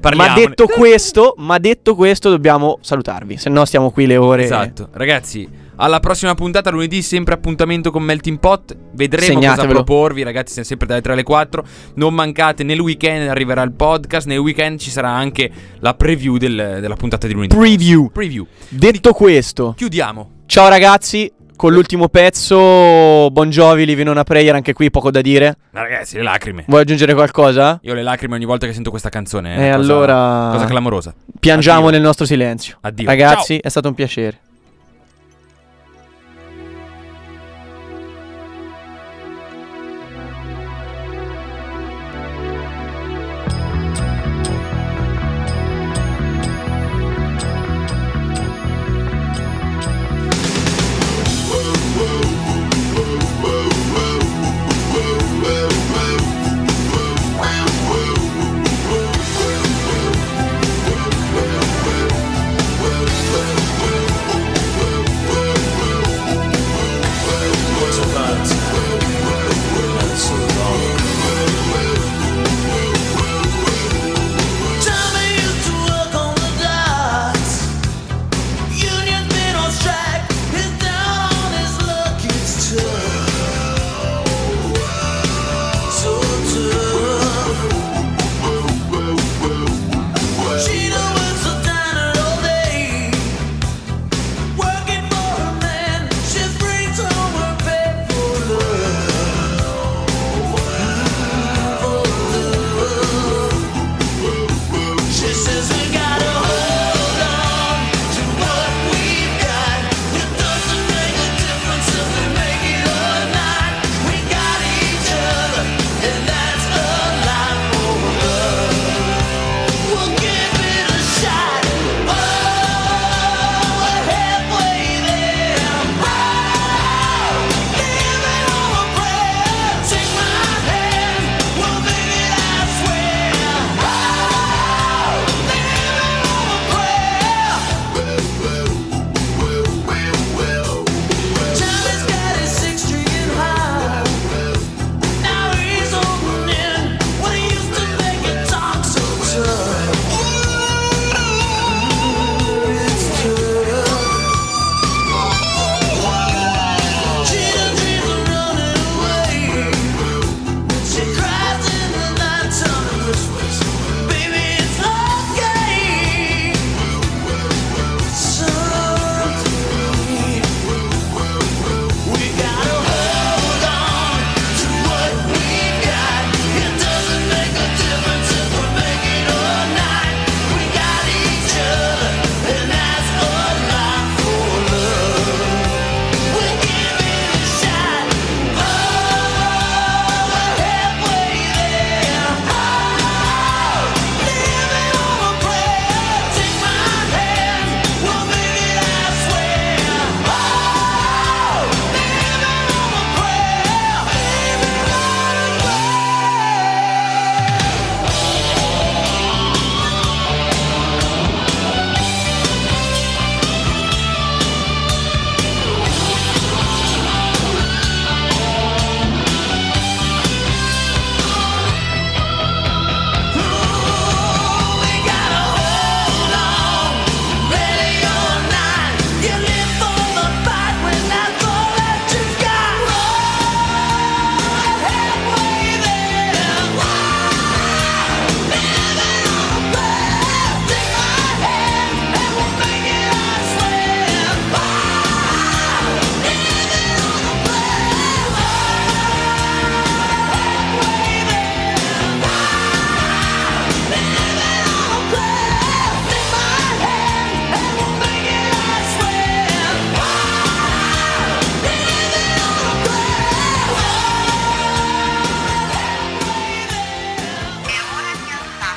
Parliamone. 0.00 0.40
Ma 0.40 0.46
detto 0.46 0.66
questo, 0.66 1.34
ma 1.38 1.58
detto 1.58 1.94
questo, 1.94 2.30
dobbiamo 2.30 2.78
salutarvi. 2.80 3.36
Se 3.36 3.50
no, 3.50 3.64
stiamo 3.64 3.90
qui 3.90 4.06
le 4.06 4.16
ore. 4.16 4.44
Esatto, 4.44 4.88
ragazzi. 4.92 5.66
Alla 5.80 6.00
prossima 6.00 6.34
puntata, 6.34 6.70
lunedì, 6.70 7.02
sempre 7.02 7.34
appuntamento 7.34 7.92
con 7.92 8.02
Melting 8.02 8.38
Pot. 8.40 8.76
Vedremo 8.94 9.38
cosa 9.38 9.64
proporvi, 9.66 10.24
ragazzi. 10.24 10.52
Siamo 10.54 10.66
sempre 10.66 10.88
dalle 10.88 11.00
3 11.02 11.12
alle 11.12 11.22
4. 11.22 11.64
Non 11.94 12.14
mancate, 12.14 12.64
nel 12.64 12.80
weekend 12.80 13.28
arriverà 13.28 13.62
il 13.62 13.72
podcast. 13.72 14.26
Nel 14.26 14.38
weekend 14.38 14.80
ci 14.80 14.90
sarà 14.90 15.10
anche 15.10 15.48
la 15.78 15.94
preview 15.94 16.36
del- 16.36 16.78
della 16.80 16.96
puntata 16.96 17.28
di 17.28 17.32
lunedì. 17.32 17.54
Preview. 17.54 18.10
Preview. 18.10 18.44
Detto 18.68 19.12
questo, 19.12 19.74
Chiudiamo. 19.76 20.30
ciao 20.46 20.68
ragazzi. 20.68 21.30
Con 21.58 21.72
l'ultimo 21.72 22.06
pezzo, 22.08 23.30
Bon 23.32 23.50
Jovi, 23.50 23.84
Living 23.84 24.06
on 24.06 24.16
a 24.18 24.22
Prayer, 24.22 24.54
anche 24.54 24.72
qui 24.74 24.92
poco 24.92 25.10
da 25.10 25.20
dire. 25.20 25.56
Ma 25.72 25.82
ragazzi, 25.82 26.14
le 26.16 26.22
lacrime. 26.22 26.62
Vuoi 26.68 26.82
aggiungere 26.82 27.14
qualcosa? 27.14 27.80
Io 27.82 27.94
le 27.94 28.04
lacrime 28.04 28.36
ogni 28.36 28.44
volta 28.44 28.64
che 28.64 28.72
sento 28.72 28.90
questa 28.90 29.08
canzone. 29.08 29.54
E 29.54 29.56
cosa- 29.56 29.74
allora- 29.74 30.50
Cosa 30.52 30.66
clamorosa. 30.66 31.12
Piangiamo 31.40 31.78
Addio. 31.86 31.90
nel 31.90 32.00
nostro 32.02 32.26
silenzio. 32.26 32.76
Addio. 32.80 33.06
Ragazzi, 33.08 33.58
è 33.58 33.68
stato 33.68 33.88
un 33.88 33.94
piacere. 33.94 34.38